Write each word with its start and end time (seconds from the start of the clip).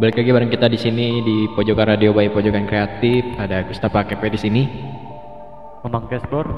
Balik 0.00 0.16
lagi 0.16 0.32
bareng 0.32 0.48
kita 0.48 0.64
di 0.72 0.80
sini 0.80 1.20
di 1.20 1.44
Pojokan 1.52 1.92
Radio 1.92 2.16
by 2.16 2.32
Pojokan 2.32 2.64
Kreatif. 2.64 3.20
Ada 3.36 3.68
Gustapa 3.68 4.00
Kepe 4.08 4.32
di 4.32 4.40
sini. 4.40 4.62
Memang 5.84 6.08
cashboard 6.08 6.48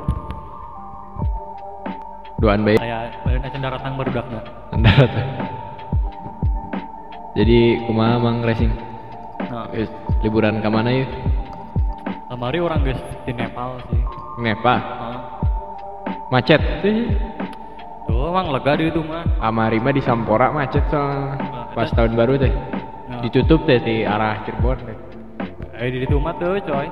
Duaan 2.38 2.62
baik. 2.62 2.78
saya 2.78 3.10
balik 3.26 3.42
aja 3.42 3.58
datang 3.58 3.98
berudaknya 3.98 4.46
Mendarat. 4.70 5.10
Jadi 7.34 7.82
kumaha 7.90 8.22
mang 8.22 8.46
racing? 8.46 8.70
nah 9.50 9.66
liburan 10.22 10.62
ke 10.62 10.68
mana 10.70 11.02
yuk? 11.02 11.10
kemari 12.30 12.62
orang 12.62 12.86
guys 12.86 13.02
di 13.26 13.34
Nepal 13.34 13.82
sih 13.90 14.02
Nepa. 14.38 14.76
nah, 14.78 15.18
Macet. 16.30 16.62
Tuh. 16.78 17.10
tuh 18.06 18.22
emang 18.30 18.54
lega 18.54 18.78
di 18.78 18.86
itu 18.86 19.02
mah 19.02 19.26
Amari 19.42 19.82
mah 19.82 19.90
di 19.90 19.98
Sampora 19.98 20.54
macet 20.54 20.86
soalnya. 20.94 21.42
Pas 21.74 21.90
tahun 21.90 22.14
baru 22.14 22.38
teh. 22.38 22.71
Ditutup 23.22 23.62
teh 23.64 23.78
di 23.78 24.02
arah 24.02 24.42
Cirebon 24.42 24.78
teh. 24.82 24.98
eh 25.78 25.88
di 25.88 26.02
itu 26.02 26.18
mah 26.18 26.34
tuh 26.36 26.58
coy. 26.58 26.90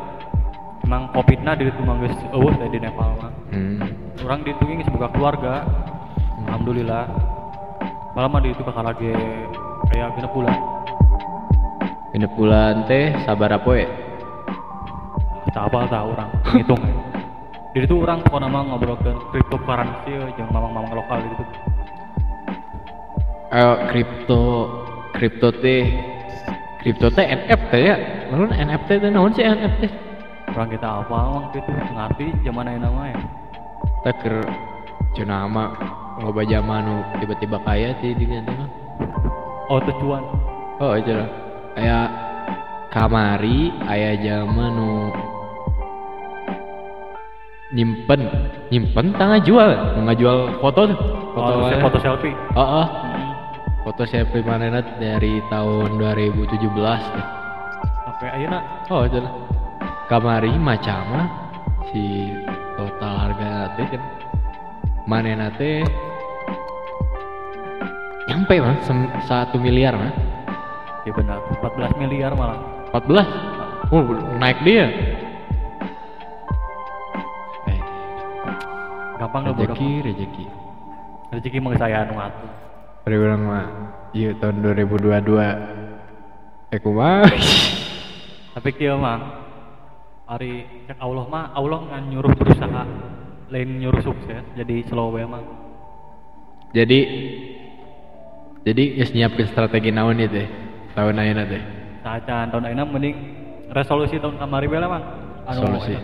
Emang 0.87 1.11
covid 1.13 1.43
nah 1.43 1.59
di 1.59 1.67
itu 1.67 1.83
mah 1.83 1.99
guys 1.99 2.15
teh 2.17 2.69
di 2.71 2.79
Nepal 2.79 3.11
mah. 3.19 3.33
Hmm. 3.51 3.83
orang 4.23 4.47
di 4.47 4.55
itu 4.55 4.63
geus 4.63 4.87
semoga 4.87 5.11
keluarga. 5.11 5.67
Alhamdulillah. 6.47 7.05
Malah 8.15 8.31
mah 8.31 8.41
di 8.43 8.55
itu 8.55 8.63
bakal 8.63 8.87
lagi 8.87 9.11
kayak 9.91 10.15
genep 10.15 10.31
bulan. 10.31 10.59
Genep 12.15 12.33
bulan 12.39 12.87
teh 12.87 13.11
sabar 13.27 13.51
apa 13.59 13.71
ya? 13.75 13.89
tak 15.51 15.67
apa 15.67 15.79
tak 15.91 16.03
orang. 16.07 16.31
Ngitung. 16.55 16.83
Di 17.71 17.87
itu 17.87 18.03
orang 18.03 18.19
pokoknya 18.27 18.51
mah 18.51 18.63
ngobrolkan 18.67 19.15
cryptocurrency 19.31 20.11
jeung 20.35 20.51
mamang-mamang 20.51 20.91
lokal 20.91 21.23
gitu 21.23 21.45
Ayo 23.55 23.71
kripto 23.95 24.43
kripto 25.15 25.55
teh 25.63 25.87
kripto 26.81 27.09
teh 27.13 27.27
NFT 27.29 27.73
ya. 27.81 27.97
Lalu 28.33 28.57
NFT 28.57 28.89
teh 29.01 29.11
naon 29.13 29.33
sih 29.37 29.45
NFT? 29.45 30.11
orang 30.51 30.69
kita 30.75 30.89
apa 31.07 31.15
emang 31.15 31.45
gitu 31.55 31.71
ngerti 31.71 32.27
zaman 32.43 32.67
ayeuna 32.67 32.89
mah 32.91 33.07
ya 33.07 33.19
cenah 35.15 35.47
mah 35.47 35.71
loba 36.23 36.43
zaman 36.47 36.81
nu 36.87 36.97
tiba-tiba 37.23 37.59
kaya 37.63 37.95
ti 38.03 38.15
di 38.19 38.27
teh 38.27 38.43
mah. 38.43 38.69
oh 39.71 39.81
tujuan 39.87 40.23
Oh 40.81 40.97
aja 40.97 41.13
lah. 41.13 41.29
Aya 41.77 41.99
kamari 42.89 43.69
aya 43.85 44.17
zaman 44.17 44.73
nu 44.73 44.91
nyimpen 47.77 48.21
nyimpen 48.73 49.13
tangga 49.15 49.39
jual 49.45 49.71
nu 49.95 50.09
ngajual 50.09 50.57
foto 50.59 50.89
tuh 50.89 50.99
foto 51.37 51.51
foto, 51.53 51.69
mana? 51.69 51.83
foto 51.85 51.99
selfie 52.03 52.35
oh, 52.57 52.83
oh. 52.83 52.87
Foto 53.91 54.07
selfie 54.07 54.47
manehna 54.47 54.87
dari 55.03 55.43
tahun 55.51 55.99
2017 55.99 56.63
teh. 57.11 57.27
sampai 58.07 58.29
ayeuna 58.39 58.87
Oh, 58.87 59.03
itu 59.03 59.19
lah. 59.19 59.35
Kamari 60.07 60.55
macam 60.55 61.11
mah 61.11 61.27
si 61.91 62.31
total 62.79 63.15
harga 63.19 63.51
nanti 63.51 63.83
kan. 63.91 64.03
Mana 65.11 65.35
nanti 65.35 65.83
nyampe 68.31 68.63
mah 68.63 68.79
satu 69.27 69.59
miliar 69.59 69.99
mah 69.99 70.15
ya 71.03 71.11
benar. 71.11 71.43
14 71.59 71.91
miliar 71.99 72.31
malah. 72.39 72.63
14 72.95 73.91
oh 73.91 74.03
naik 74.39 74.63
dia. 74.63 74.87
Eh, 77.67 77.81
gampang 79.19 79.51
rezeki 79.51 80.15
rezeki 80.15 80.47
rezeki 81.35 81.59
mah 81.59 81.75
saya 81.75 82.07
anu 82.07 82.23
atuh 82.23 82.70
Hari 83.07 83.17
orang 83.17 83.43
mah 83.43 83.67
iya 84.13 84.37
tahun 84.37 84.61
2022 84.61 86.71
eh 86.71 86.81
kumaha 86.83 87.27
tapi 88.55 88.69
kieu 88.75 88.99
mah 88.99 89.19
hari 90.29 90.67
cek 90.87 90.99
Allah 91.03 91.25
mah 91.27 91.45
Allah 91.57 91.81
ngan 91.91 92.03
nyuruh 92.13 92.33
berusaha 92.37 92.83
lain 93.51 93.69
nyuruh 93.83 94.03
sukses 94.03 94.45
jadi 94.55 94.87
slow 94.87 95.17
mah. 95.17 95.43
Jadi 96.71 96.99
jadi 98.63 98.83
geus 99.01 99.11
nyiapkeun 99.11 99.49
strategi 99.51 99.91
naon 99.91 100.23
ieu 100.23 100.31
teh 100.31 100.47
tahun 100.95 101.19
ayeuna 101.19 101.45
teh? 101.49 101.63
Sacan 102.07 102.55
tahun 102.55 102.65
ayeuna 102.71 102.85
mending 102.87 103.17
resolusi 103.75 104.23
tahun 104.23 104.39
kamari 104.39 104.71
bae 104.71 104.79
lah 104.79 104.91
mah. 104.93 105.03
Anu 105.51 105.67
solusi 105.67 105.99
eta. 105.99 106.03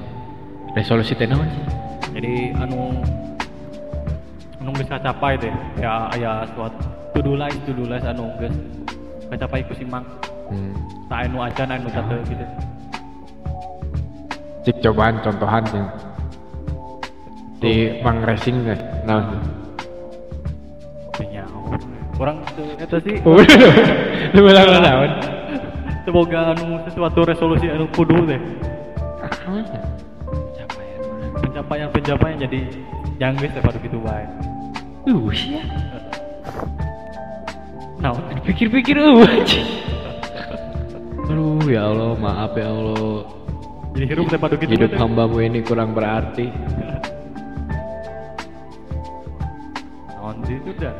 resolusi 0.74 1.12
teh 1.14 1.28
naon? 1.30 1.46
jadi 2.16 2.56
anu 2.56 2.96
anu 4.66 4.74
geus 4.82 4.90
kacapai 4.90 5.38
teh 5.38 5.54
ya 5.78 6.10
aya 6.10 6.42
suatu 6.58 6.90
to 7.14 7.22
do 7.22 7.38
list 7.38 7.54
to 7.62 7.70
do 7.70 7.86
list 7.86 8.02
anu 8.02 8.26
geus 8.42 8.50
kacapai 9.30 9.62
ku 9.62 9.78
si 9.78 9.86
Mang 9.86 10.02
hmm. 10.50 10.74
tak 11.06 11.30
anu 11.30 11.38
acan 11.38 11.70
anu 11.70 11.86
tante 11.86 12.18
gitu. 12.26 12.42
Cik 14.66 14.82
cobaan 14.82 15.22
contohan 15.22 15.62
sih. 15.70 15.84
Di 17.62 18.02
mang 18.02 18.26
racing 18.26 18.66
teh 18.66 18.78
nah 19.06 19.38
Kayaknya 21.14 21.46
orang 22.18 22.42
itu 22.58 22.98
sih. 23.06 23.16
Lu 24.34 24.40
bilang 24.42 24.66
lu 24.66 24.78
naon? 24.82 25.10
Semoga 26.02 26.58
anu 26.58 26.82
sesuatu 26.90 27.22
resolusi 27.22 27.70
anu 27.70 27.86
kudu 27.94 28.18
teh 28.26 28.40
capaian 29.46 30.98
pencapaian 31.38 31.88
pencapaian 31.94 32.36
jadi 32.42 32.60
jangan 33.22 33.34
geus 33.38 33.54
teh 33.54 33.62
pada 33.62 33.78
gitu 33.78 34.02
uh 35.06 35.30
ya 35.30 35.62
nah 38.02 38.12
pikir-pikir 38.42 38.98
uh 38.98 39.22
anjing. 39.22 39.66
aduh 41.26 41.62
ya 41.66 41.90
Allah 41.90 42.14
maaf 42.14 42.52
ya 42.54 42.70
Allah. 42.70 43.26
Jadi 43.96 44.04
hirup 44.12 44.28
teh 44.28 44.36
pada 44.36 44.54
gitu 44.60 44.68
hidup 44.76 44.92
teh. 44.92 45.00
hambamu 45.00 45.40
ini 45.40 45.64
kurang 45.64 45.96
berarti. 45.96 46.52
Naon 50.12 50.36
sih 50.44 50.60
itu 50.60 50.70
dah. 50.76 50.94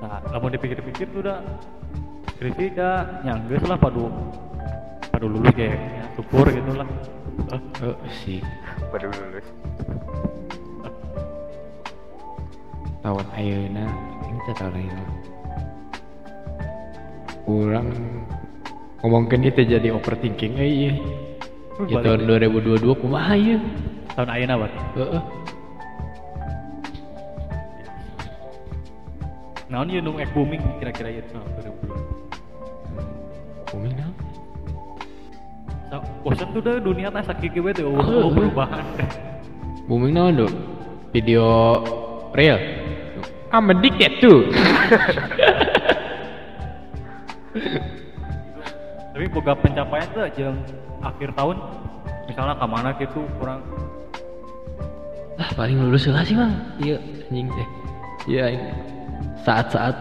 Nah 0.00 0.18
lamun 0.32 0.56
dipikir-pikir 0.56 1.12
tuh 1.12 1.22
dah. 1.28 1.44
Skripsi 2.34 2.72
dah. 2.72 3.20
Nyangges 3.20 3.62
lah 3.68 3.76
padu. 3.76 4.08
Padu 5.12 5.28
lulus 5.28 5.54
ya 5.54 5.76
ya, 5.76 6.04
syukur 6.16 6.48
gitu 6.48 6.72
lah. 6.72 6.88
Oh 7.84 7.94
sih. 8.24 8.40
Baru 8.88 9.12
lulus 9.12 9.46
tahun 13.04 13.26
ayeuna 13.36 13.84
ini 14.24 14.38
teh 14.48 14.54
tahun 14.56 14.80
ayeuna 14.80 15.04
kurang 17.44 17.88
ngomongkeun 19.04 19.44
itu 19.44 19.60
jadi 19.68 19.92
overthinking 19.92 20.56
eh 20.56 20.64
iya 20.64 20.92
balik 21.76 22.00
tahun 22.00 22.24
2022 22.24 22.80
kumaha 23.04 23.36
ieu 23.36 23.60
tahun 24.16 24.28
ayeuna 24.32 24.56
bat 24.56 24.72
heeh 24.96 25.22
naon 29.68 29.92
ieu 29.92 30.00
nu 30.00 30.16
ek 30.16 30.32
booming 30.32 30.64
kira-kira 30.80 31.12
ieu 31.12 31.24
tahun 31.28 31.44
2022 31.60 31.92
Umi 33.74 33.90
naon? 33.90 34.14
Bosan 36.22 36.46
tuh 36.54 36.62
dah 36.62 36.78
dunia 36.78 37.10
teh 37.10 37.26
sakit 37.26 37.50
gitu 37.58 37.70
tuh, 37.74 37.90
perubahan. 38.30 38.86
Booming 39.90 40.14
naon 40.14 40.46
do? 40.46 40.48
Video 41.10 41.82
real. 42.38 42.83
I'm 43.54 43.70
addicted 43.70 44.18
tuh. 44.18 44.50
Tapi 49.14 49.26
boga 49.30 49.54
pencapaian 49.54 50.10
tuh 50.10 50.26
jeung 50.34 50.58
akhir 51.06 51.30
tahun 51.38 51.62
misalnya 52.26 52.58
ke 52.58 52.66
mana 52.66 52.90
gitu 52.98 53.22
kurang 53.38 53.62
ah 55.38 55.50
paling 55.54 55.78
lulus 55.78 56.10
lah 56.10 56.26
sih 56.26 56.34
bang. 56.34 56.50
Iya 56.82 56.96
anjing 57.30 57.46
teh. 57.46 57.68
Iya 58.26 58.44
ini. 58.58 58.68
Saat-saat 59.46 59.94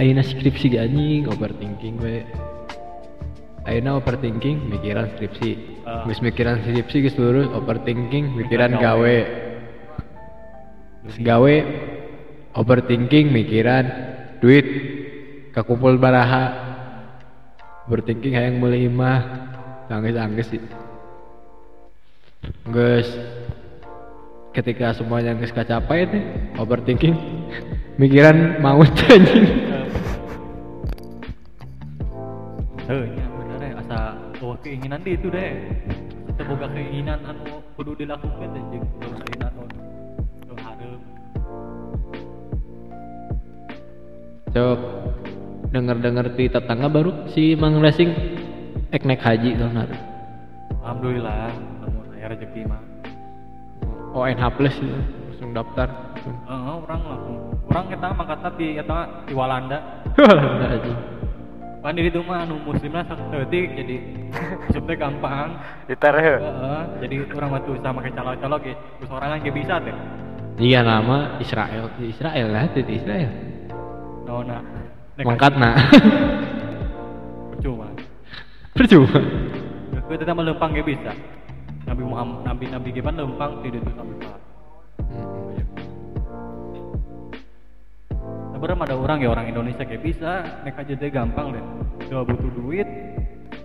ayeuna 0.00 0.24
skripsi 0.24 0.72
ge 0.72 0.80
anjing 0.80 1.28
overthinking 1.28 2.00
we. 2.00 2.24
Ayeuna 3.68 4.00
overthinking 4.00 4.64
mikiran 4.72 5.12
skripsi. 5.12 5.76
Geus 6.08 6.24
mikiran 6.24 6.64
skripsi 6.64 7.04
geus 7.04 7.20
lurus 7.20 7.52
overthinking 7.52 8.32
mikiran 8.32 8.72
Mikiran 8.76 8.80
gawe. 8.80 9.16
gawe. 11.20 11.56
Overthinking 12.56 13.36
mikiran 13.36 13.84
duit 14.40 14.64
kakumpul 15.52 16.00
baraha. 16.00 16.56
Overthinking 17.84 18.32
hayang 18.32 18.56
meuli 18.56 18.88
imah 18.88 19.20
sih. 20.40 20.62
Geus 22.72 23.12
ketika 24.56 24.96
semuanya 24.96 25.36
geus 25.36 25.52
kacapai 25.52 26.08
teh 26.08 26.24
overthinking 26.56 27.12
mikiran 28.00 28.56
maut 28.64 28.88
anjing. 29.12 29.68
Heuh, 32.88 33.04
nya 33.04 33.26
bener 33.36 33.56
deh 33.60 33.72
asa 33.84 33.98
oh 34.40 34.56
keinginan 34.64 35.04
di 35.04 35.12
itu 35.12 35.28
deh. 35.28 35.60
Kita 36.32 36.42
boga 36.48 36.72
keinginan 36.72 37.20
anu 37.20 37.60
kudu 37.76 38.00
dilakukan 38.00 38.48
deh 38.56 38.64
denger-denger 45.76 46.26
di 46.32 46.48
tetangga 46.48 46.88
baru 46.88 47.28
si 47.28 47.52
Mang 47.52 47.84
Racing 47.84 48.08
ek 48.88 49.04
naik 49.04 49.20
haji 49.20 49.60
tuh 49.60 49.68
nar. 49.68 49.92
Alhamdulillah 50.80 51.52
namun 51.84 52.04
aya 52.16 52.32
rezeki 52.32 52.64
mah 52.64 52.80
ONH 54.16 54.42
plus 54.56 54.72
gitu 54.80 54.96
langsung 55.28 55.52
daftar. 55.52 56.16
Heeh, 56.24 56.74
orang 56.80 57.02
langsung. 57.04 57.36
Orang 57.68 57.86
kita 57.92 58.06
mangkatna 58.16 58.50
di 58.56 58.68
eta 58.80 58.98
di 59.28 59.32
Walanda. 59.36 59.78
Walanda 60.16 60.66
aja. 60.72 60.94
Kan 61.84 61.92
di 61.92 62.02
itu 62.08 62.18
mah 62.24 62.48
anu 62.48 62.56
muslimna 62.64 63.04
saeutik 63.04 63.76
jadi 63.76 63.96
maksudnya 64.64 64.94
gampang. 64.96 65.60
Ditaruh. 65.84 66.40
Heeh, 66.40 66.82
jadi 67.04 67.16
orang 67.36 67.48
mah 67.52 67.60
sama 67.84 68.00
kayak 68.00 68.16
calo-calo 68.16 68.56
ge 68.64 68.72
terus 68.96 69.10
orang 69.12 69.44
ge 69.44 69.52
bisa 69.52 69.76
teh 69.84 69.92
iya 70.56 70.80
nama 70.80 71.36
Israel. 71.36 71.92
Di 72.00 72.08
Israel 72.08 72.48
lah 72.48 72.64
itu 72.64 72.80
di 72.80 72.96
Israel 72.96 73.28
naona 75.16 75.24
mangkatna 75.24 75.70
percuma. 77.56 77.88
Percuma. 78.76 79.20
Gue 80.06 80.16
tetap 80.20 80.36
melempang 80.36 80.76
ge 80.76 80.84
bisa 80.84 81.12
Nabi 81.88 82.02
Muhammad 82.04 82.44
Nabi 82.44 82.64
Nabi 82.68 82.88
gimana 82.92 83.24
lempang 83.24 83.64
tidak 83.64 83.80
itu 83.82 83.90
sampai 83.96 84.16
pak 84.20 84.38
Sebenarnya 88.56 88.84
ada 88.88 88.96
orang 88.96 89.18
ya 89.20 89.28
orang 89.32 89.46
Indonesia 89.52 89.84
kayak 89.84 90.02
bisa 90.04 90.32
naik 90.64 90.80
aja 90.80 90.92
deh 90.96 91.10
gampang 91.12 91.52
deh. 91.52 91.64
Gak 92.08 92.24
butuh 92.24 92.50
duit 92.56 92.88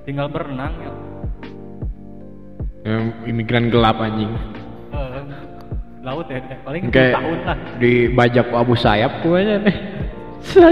tinggal 0.03 0.27
berenang 0.27 0.74
ya. 0.80 0.94
Em, 2.81 3.13
imigran 3.24 3.69
gelap 3.71 4.01
anjing. 4.01 4.33
Eh, 4.92 5.21
laut 6.01 6.25
ya 6.27 6.42
paling 6.65 6.89
kayak 6.89 7.13
10 7.13 7.18
tahun 7.21 7.39
lah 7.45 7.57
dibajak 7.77 8.48
Abu 8.50 8.74
Sayyaf 8.74 9.21
ku 9.21 9.38
aja 9.38 9.62
nih 9.62 9.75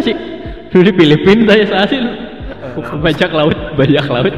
sih 0.01 0.17
dulu 0.69 0.85
di 0.85 0.93
Filipina 0.93 1.57
saya 1.57 1.65
sasi 1.65 1.97
bajak 3.01 3.31
laut 3.33 3.57
bajak 3.73 4.05
laut. 4.05 4.33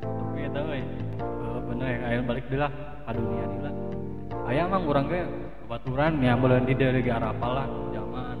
Tapi 0.00 0.38
ya 0.40 0.48
tahu 0.48 0.68
ya. 0.72 0.80
Eh, 0.80 1.60
bener 1.68 1.88
ya 1.88 1.98
ayo 2.08 2.20
balik 2.24 2.44
deh 2.48 2.58
lah. 2.58 2.72
Ke 3.04 3.12
dunia 3.12 3.44
nih 3.44 3.60
lah. 3.60 3.74
Ayah 4.48 4.64
emang 4.68 4.82
orang 4.88 5.04
ge 5.12 5.20
baturan 5.68 6.12
ya 6.24 6.32
boleh 6.32 6.64
di 6.64 6.72
dari 6.72 7.04
Arafah 7.04 7.50
lah 7.52 7.66
zaman. 7.92 8.36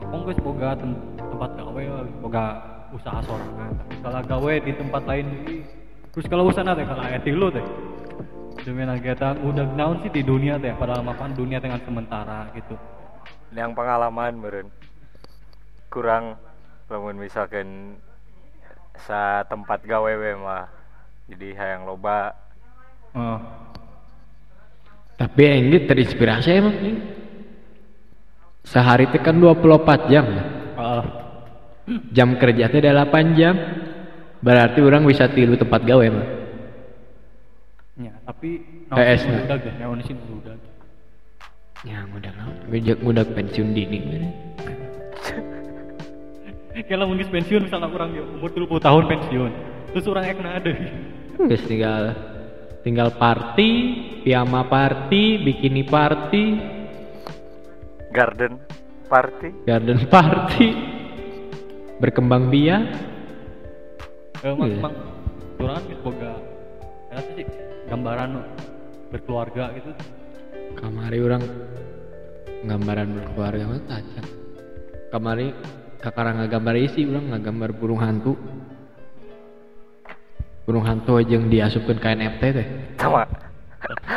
Aku 0.00 0.32
boga 0.40 0.72
tem- 0.76 1.00
tempat 1.16 1.50
gawe 1.56 1.82
boga 2.24 2.44
usaha 2.96 3.20
sorangan. 3.24 3.70
Tapi 3.76 3.94
kalau 4.00 4.20
gawe 4.24 4.54
di 4.64 4.72
tempat 4.72 5.02
lain 5.04 5.26
terus 6.12 6.24
kalau 6.28 6.48
usaha 6.48 6.72
teh 6.72 6.84
kalau 6.84 7.04
aya 7.04 7.20
tilu 7.20 7.48
teh 7.52 7.64
demi 8.60 8.84
kita 9.00 9.40
udah 9.40 9.66
naon 9.72 10.04
sih 10.04 10.12
di 10.12 10.20
dunia 10.20 10.60
teh 10.60 10.76
padahal 10.76 11.00
mapan 11.00 11.32
dunia 11.32 11.58
dengan 11.58 11.80
sementara 11.82 12.52
gitu 12.52 12.76
Yang 13.52 13.76
pengalaman 13.76 14.32
meren. 14.40 14.68
Kurang 15.92 16.40
lamun 16.88 17.20
misalkan 17.20 18.00
sa 18.96 19.44
tempat 19.48 19.84
gawe 19.84 20.12
we 20.12 20.32
mah. 20.36 20.68
Jadi 21.28 21.48
hayang 21.56 21.88
loba 21.88 22.32
oh. 23.16 23.38
tapi 25.16 25.42
ini 25.48 25.86
terinspirasi 25.86 26.48
emang 26.50 26.76
nih 26.82 26.96
sehari 28.66 29.06
itu 29.06 29.16
kan 29.22 29.38
24 29.38 30.10
jam 30.12 30.24
ya. 30.28 30.44
Ah, 30.76 31.04
jam 32.10 32.36
kerja 32.36 32.68
teh 32.68 32.82
8 32.82 33.38
jam 33.38 33.54
berarti 34.42 34.82
orang 34.82 35.06
bisa 35.06 35.30
tilu 35.30 35.54
tempat 35.54 35.86
gawe 35.86 36.06
mah 36.10 36.41
ya 38.00 38.12
tapi 38.24 38.64
PS 38.88 39.20
nah. 39.28 39.44
udah 39.44 39.58
ya 39.60 39.72
naon 39.84 40.00
sih 40.00 40.16
udah 40.16 40.56
ya 41.84 41.98
udah 42.08 42.32
naon? 42.40 42.54
Ngejak 42.72 42.98
udah 43.04 43.24
pensiun 43.36 43.68
dini 43.76 43.98
kalau 46.88 47.04
mungkin 47.12 47.28
pensiun 47.28 47.68
misalnya 47.68 47.92
orang 47.92 48.16
ya 48.16 48.24
umur 48.24 48.48
30 48.48 48.80
tahun 48.80 49.02
pensiun 49.12 49.50
terus 49.92 50.04
orang 50.08 50.24
ek 50.24 50.38
ada 50.40 50.72
Guys 51.48 51.64
tinggal 51.64 52.02
tinggal 52.82 53.08
party, 53.14 53.70
piyama 54.22 54.68
party, 54.68 55.40
bikini 55.42 55.82
party, 55.86 56.44
garden 58.12 58.60
party. 59.08 59.48
garden 59.64 60.00
party, 60.06 60.68
berkembang 61.98 62.52
biak. 62.52 62.84
emang 64.42 64.68
Iya. 64.70 64.78
emang 64.82 64.94
orang 65.62 65.74
kan 65.78 65.98
boga. 66.02 66.32
Ya 67.10 67.18
sih 67.32 67.71
gambaran 67.92 68.30
berkeluarga 69.12 69.68
gitu 69.76 69.92
Kamari 70.72 71.20
orang 71.20 71.44
gambaran 72.64 73.08
berkeluarga 73.12 73.62
mah 73.68 73.80
cacat. 73.84 74.26
Kamari 75.12 75.46
kakara 76.00 76.32
ngagambar 76.32 76.74
isi 76.80 77.04
orang 77.04 77.28
ngagambar 77.36 77.70
burung 77.76 78.00
hantu. 78.00 78.34
Burung 80.64 80.86
hantu 80.88 81.20
aja 81.20 81.36
yang 81.36 81.52
diasupkan 81.52 82.00
ke 82.00 82.08
NFT 82.08 82.42
teh. 82.56 82.66
Sama. 82.96 83.28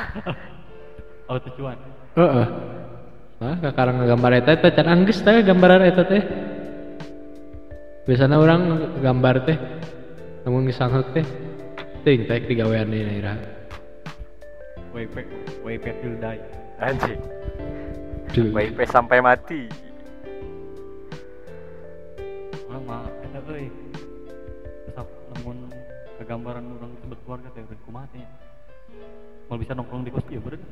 oh 1.30 1.39
tujuan 1.42 1.77
Heeh. 2.16 2.48
Nah, 3.36 3.56
kakara 3.60 3.92
ngagambar 3.92 4.31
eta 4.39 4.56
teh 4.56 4.72
can 4.72 4.88
anggeus 4.88 5.19
teh 5.19 5.44
gambaran 5.44 5.83
eta 5.83 6.04
teh. 6.07 6.24
Biasanya 8.07 8.39
orang 8.39 8.62
gambar 9.04 9.36
teh 9.44 9.57
namun 10.48 10.69
ngisangheuk 10.69 11.12
teh 11.12 11.25
ting 12.06 12.25
teh 12.30 12.39
digawean 12.48 12.89
di 12.89 13.01
daerah. 13.04 13.54
Way 14.95 15.03
back 15.12 15.27
way 15.59 15.75
back 15.75 16.00
till 16.00 16.15
die 16.24 16.39
Anjing. 16.80 17.19
WP 18.31 18.80
sampai 18.88 19.19
mati. 19.19 19.68
mah 22.86 23.07
eta 23.24 23.39
euy. 23.50 23.71
Tetap 24.88 25.07
namun 25.36 25.71
kegambaran 26.21 26.63
orang 26.68 26.92
itu 26.95 27.06
berkeluarga 27.12 27.47
teh 27.56 27.63
ben 27.63 27.80
kumaha 27.88 28.06
teh? 28.12 28.24
Mau 29.47 29.57
bisa 29.57 29.74
nongkrong 29.74 30.03
di 30.03 30.12
kos? 30.12 30.27
Ieu 30.31 30.44
beureun 30.44 30.63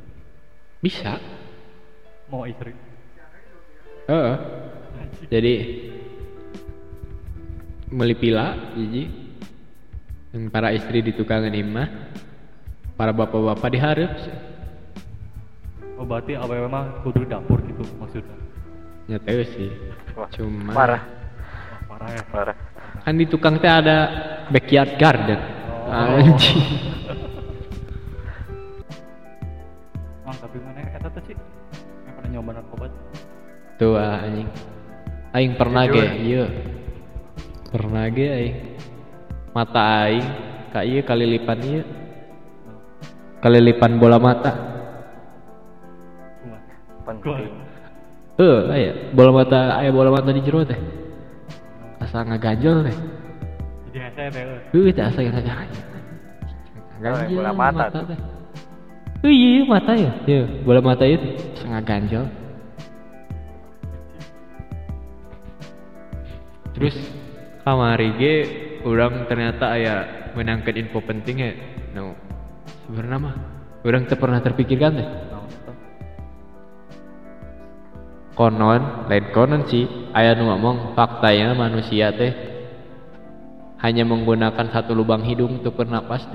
Bisa. 0.84 1.20
mau 2.32 2.48
istri 2.48 2.72
Heeh. 4.08 4.36
Jadi 5.32 5.54
beli 7.88 8.16
pila 8.20 8.76
jadi 8.76 9.04
yang 10.36 10.50
para 10.52 10.76
istri 10.76 11.00
di 11.00 11.16
tukangan 11.16 11.56
imah 11.56 11.88
para 12.94 13.12
bapak-bapak 13.12 13.70
diharap 13.74 14.12
oh 15.98 16.06
berarti 16.06 16.36
awewe 16.36 16.68
mah 16.68 17.00
kudu 17.06 17.24
di 17.24 17.30
dapur 17.32 17.64
gitu 17.64 17.84
maksudnya? 17.96 18.36
Nyata 19.04 19.32
sih. 19.56 19.72
Wah, 20.16 20.30
cuma 20.32 20.72
Parah, 20.72 21.02
Wah, 21.04 21.80
parah 21.92 22.10
ya. 22.12 22.24
Parah. 22.32 22.58
kan 23.04 23.20
di 23.20 23.26
tukang 23.28 23.60
teh 23.60 23.68
ada 23.68 23.98
backyard 24.48 24.96
garden. 24.96 25.40
Oh. 25.92 26.20
anjing. 26.20 26.60
Mang, 30.24 30.38
tapi 30.44 30.58
mana 30.64 30.80
eta 30.88 31.08
tuh 31.12 31.24
sih 31.28 31.36
yang 32.08 32.14
pernah 32.16 32.30
nyoba 32.32 32.52
narkoba? 32.60 32.86
Tuh? 32.88 33.00
tuh 33.76 33.94
ah, 34.00 34.24
anjing. 34.24 34.50
Aing 35.34 35.54
pernah 35.58 35.84
ge 35.90 36.00
Jujur. 36.00 36.20
iya. 36.24 36.46
Pernah 37.74 38.06
ge 38.12 38.28
aing. 38.28 38.58
Mata 39.52 39.84
aing 40.08 40.28
ka 40.72 40.80
ieu 40.88 41.02
kalilipan 41.04 41.60
ieu 41.64 41.84
kalilipan 43.44 44.00
bola 44.00 44.16
mata. 44.16 44.56
Penting. 47.04 47.52
eh 48.34 48.60
aya 48.74 48.92
bola 49.14 49.44
mata 49.44 49.78
aya 49.78 49.94
bola 49.94 50.10
mata 50.10 50.34
di 50.34 50.42
jero 50.42 50.66
teh 50.66 50.80
asa 52.02 52.26
ngaganjol 52.26 52.90
teh 52.90 52.98
jadi 53.94 54.10
hese 54.10 54.24
teh. 54.34 54.44
Heuh, 54.74 54.90
teh 54.90 55.04
asa 55.06 55.22
yang 55.22 55.38
bola 57.30 57.52
mata 57.54 57.94
tuh. 57.94 58.10
teh 58.10 58.20
Oh 59.24 59.32
iya 59.32 59.64
mata 59.64 59.96
ya. 59.96 60.12
Iya 60.28 60.44
bola 60.66 60.82
mata 60.82 61.06
itu. 61.06 61.28
Asa 61.60 61.66
ngaganjol 61.78 62.26
terus 66.74 66.98
kamari 67.62 68.10
ge 68.18 68.36
orang 68.82 69.30
ternyata 69.30 69.78
aya 69.78 69.96
menangkan 70.34 70.74
info 70.74 71.06
penting 71.06 71.38
ya. 71.38 71.54
No 71.94 72.18
sebenarnya 72.86 73.20
mah 73.20 73.36
orang 73.84 74.04
teu 74.08 74.18
pernah 74.20 74.40
terpikirkan 74.40 74.92
tuh? 74.96 75.10
konon 78.34 79.06
lain 79.10 79.26
konon 79.30 79.62
sih 79.70 79.86
ayah 80.18 80.34
nu 80.34 80.50
ngomong 80.50 80.98
faktanya 80.98 81.54
manusia 81.54 82.10
teh 82.10 82.34
hanya 83.84 84.08
menggunakan 84.08 84.74
satu 84.74 84.96
lubang 84.98 85.22
hidung 85.22 85.62
untuk 85.62 85.78
bernapas 85.78 86.26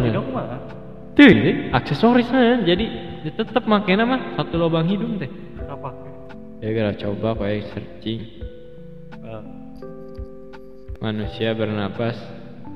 bener. 0.00 0.16
dong 0.16 0.32
mah. 0.32 0.64
tuh 1.12 1.28
ini 1.28 1.68
aksesoris 1.76 2.30
mah 2.32 2.64
jadi 2.64 2.84
tetap 3.36 3.68
makanya 3.68 4.08
mah 4.08 4.20
satu 4.40 4.56
lubang 4.56 4.88
hidung 4.88 5.20
teh 5.20 5.28
Apa? 5.68 5.92
ya 6.64 6.68
kira 6.72 6.92
coba 6.96 7.36
kayak 7.44 7.68
searching 7.76 8.44
Eh, 9.24 9.44
manusia 11.00 11.56
bernapas 11.56 12.12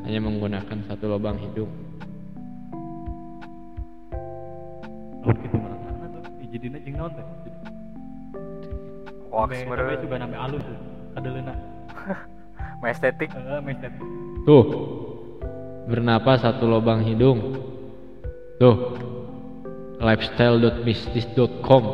hanya 0.08 0.16
menggunakan 0.24 0.80
satu 0.88 1.12
lubang 1.12 1.36
hidung 1.36 1.68
laut 5.24 5.36
gitu 5.40 5.56
mana 5.58 5.76
mana 5.78 6.06
tuh. 6.12 6.22
Dijadinya 6.42 6.78
jeung 6.82 6.96
naon 6.98 7.12
teh 7.14 7.26
Sampai- 9.28 9.66
meureun. 9.66 9.98
juga 10.02 10.16
nambah 10.18 10.40
alus 10.40 10.62
tuh 10.64 10.78
kadeleuna 11.14 11.54
Mah 12.82 12.90
estetik. 12.94 13.30
heeh 13.34 13.90
Tuh. 14.46 14.64
Bernapas 15.88 16.46
satu 16.46 16.68
lubang 16.68 17.02
hidung. 17.02 17.58
Tuh. 18.58 18.76
lifestyle.mistis.com 19.98 21.84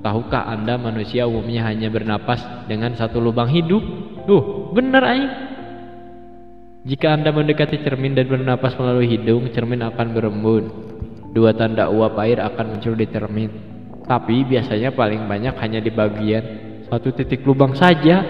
Tahukah 0.00 0.48
Anda 0.48 0.76
manusia 0.76 1.24
umumnya 1.24 1.64
hanya 1.64 1.88
bernapas 1.88 2.40
dengan 2.68 2.92
satu 2.92 3.20
lubang 3.20 3.48
hidung? 3.48 3.80
Tuh, 4.28 4.72
bener 4.72 5.00
aing. 5.00 5.28
Jika 6.84 7.16
Anda 7.16 7.32
mendekati 7.32 7.80
cermin 7.80 8.12
dan 8.12 8.28
bernapas 8.28 8.76
melalui 8.76 9.08
hidung, 9.08 9.48
cermin 9.52 9.80
akan 9.80 10.12
berembun. 10.12 10.64
Dua 11.34 11.50
tanda 11.50 11.90
uap 11.90 12.14
air 12.22 12.38
akan 12.38 12.78
muncul 12.78 12.94
di 12.94 13.10
cermin. 13.10 13.50
Tapi 14.06 14.46
biasanya 14.46 14.94
paling 14.94 15.26
banyak 15.26 15.58
hanya 15.58 15.82
di 15.82 15.90
bagian 15.90 16.44
satu 16.86 17.10
titik 17.10 17.42
lubang 17.42 17.74
saja. 17.74 18.22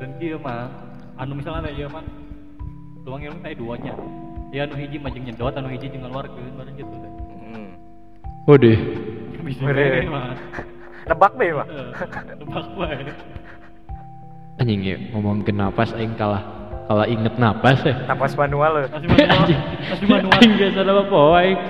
dan 0.00 0.16
kieu 0.16 0.40
mah 0.40 0.72
anu 1.20 1.36
misalnya 1.36 1.68
ada 1.68 1.70
ieu 1.76 1.84
mah 1.92 2.00
luang 3.04 3.20
ilmu 3.20 3.44
teh 3.44 3.52
duanya 3.52 3.92
ya 4.48 4.64
anu 4.64 4.80
hiji 4.80 4.96
mah 4.96 5.12
nyedot 5.12 5.52
anu 5.52 5.68
hiji 5.68 5.92
jeung 5.92 6.08
ngaluarkeun 6.08 6.56
bareng 6.56 6.76
gitu 6.80 6.94
teh 6.96 7.12
Hmm. 7.50 7.74
Oh 8.46 8.54
deh. 8.54 8.78
bisa 9.46 9.66
mah 10.06 10.38
Nebak 11.10 11.32
deh 11.34 11.50
mah. 11.50 11.66
Heeh, 11.66 12.36
tebak 12.38 12.66
wae 12.78 12.96
Anjing 14.62 14.80
ya 14.86 14.96
ngomong 15.10 15.42
ke 15.42 15.50
napas 15.50 15.90
aing 15.96 16.14
kalah 16.14 16.59
kalah 16.90 17.06
inget 17.06 17.38
napas 17.38 17.78
ya. 17.86 17.94
Napas 18.02 18.34
manual 18.34 18.82
lo. 18.82 18.90
masih 18.90 19.06
manual 19.06 19.46
masih 19.94 20.06
manual 20.10 20.34
Aing 20.42 20.52
gak 20.58 20.70
salah 20.74 20.94
apa 20.98 21.18
aing. 21.38 21.60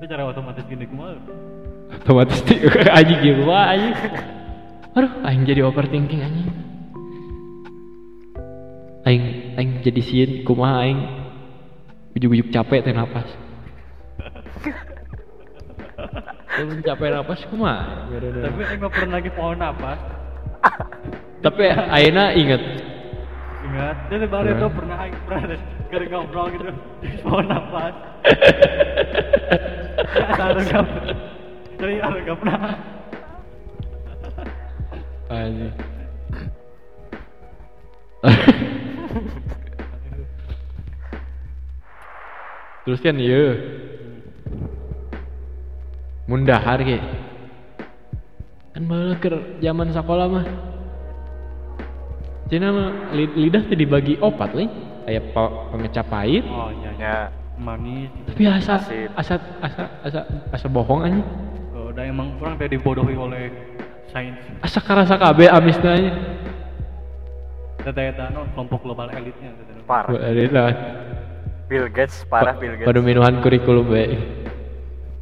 itu 0.00 0.04
cara 0.08 0.22
otomatis 0.24 0.64
gini 0.64 0.88
kumaha 0.88 1.20
Otomatis 2.00 2.40
ti- 2.48 2.64
anjing 2.96 3.20
gitu 3.20 3.44
wah 3.44 3.76
anjing. 3.76 3.92
Aduh, 4.96 5.12
aing 5.20 5.44
jadi 5.44 5.60
overthinking 5.60 6.24
anjing. 6.24 6.48
Aing 9.04 9.24
aing 9.60 9.84
jadi 9.84 10.00
sieun 10.00 10.48
kumaha 10.48 10.88
aing 10.88 11.00
ujuk-ujuk 12.16 12.48
capek 12.56 12.88
teh 12.88 12.96
napas. 12.96 13.28
Kalau 16.56 16.72
capek 16.80 17.08
napas 17.12 17.44
kumaha? 17.52 18.08
tapi 18.16 18.60
aing 18.64 18.80
mah 18.80 18.88
pernah 18.88 19.20
lagi 19.20 19.28
pohon 19.36 19.60
apa 19.60 20.19
Tapi 21.40 21.72
ayeuna 21.72 22.36
inget 22.36 22.60
ingat. 23.70 23.96
Jadi 24.10 24.26
baru 24.26 24.50
itu 24.56 24.66
pernah 24.74 24.98
pernah 25.24 25.56
kali 25.90 26.06
ngobrol 26.10 26.46
gitu. 26.52 26.64
Pohon 27.24 27.46
nafas. 27.46 27.94
Ada 30.40 30.60
gak 30.66 30.82
jadi 31.80 31.94
ada 32.02 32.18
gak 32.24 32.38
pernah. 32.40 32.60
Anjing. 35.30 35.72
Terus 42.84 43.00
kan 43.00 43.16
iya. 43.16 43.56
Mundahar 46.26 46.82
ge 46.82 46.98
Kan 48.74 48.82
malah 48.86 49.18
ke 49.18 49.28
zaman 49.62 49.92
sekolah 49.94 50.26
mah 50.30 50.69
Cina 52.50 52.90
lidah 53.14 53.62
tuh 53.62 53.78
dibagi 53.78 54.18
opat 54.18 54.58
nih 54.58 54.68
Kayak 55.06 55.24
pe- 55.34 55.54
pengecap 55.74 56.06
pahit. 56.06 56.44
Oh 56.46 56.70
iya 56.70 56.90
iya. 56.94 57.02
Ya. 57.02 57.18
manis. 57.60 58.08
Tapi 58.30 58.42
asa 58.46 58.78
Asin. 58.78 59.08
asa 59.18 59.34
asa 59.60 59.82
asa 60.06 60.20
asa 60.54 60.66
bohong 60.70 61.02
anjing. 61.02 61.26
Oh, 61.76 61.90
udah 61.92 62.04
emang 62.08 62.34
kurang 62.40 62.56
teh 62.56 62.70
dibodohi 62.70 63.18
oleh 63.18 63.52
sains. 64.14 64.38
Asa 64.62 64.78
karasa 64.80 65.18
kabeh 65.18 65.50
amisna 65.50 65.98
anjing. 65.98 66.16
Tete 67.80 68.02
eta 68.12 68.30
no 68.30 68.46
kelompok 68.54 68.80
global 68.86 69.08
elitnya. 69.12 69.50
Parah. 69.88 70.14
Wah, 70.14 70.70
Bill 71.70 71.86
Gates 71.90 72.26
parah 72.26 72.54
Bill 72.58 72.74
Gates. 72.74 72.86
pada 72.86 72.98
minuhan 72.98 73.38
kurikulum 73.42 73.86
bae 73.94 74.18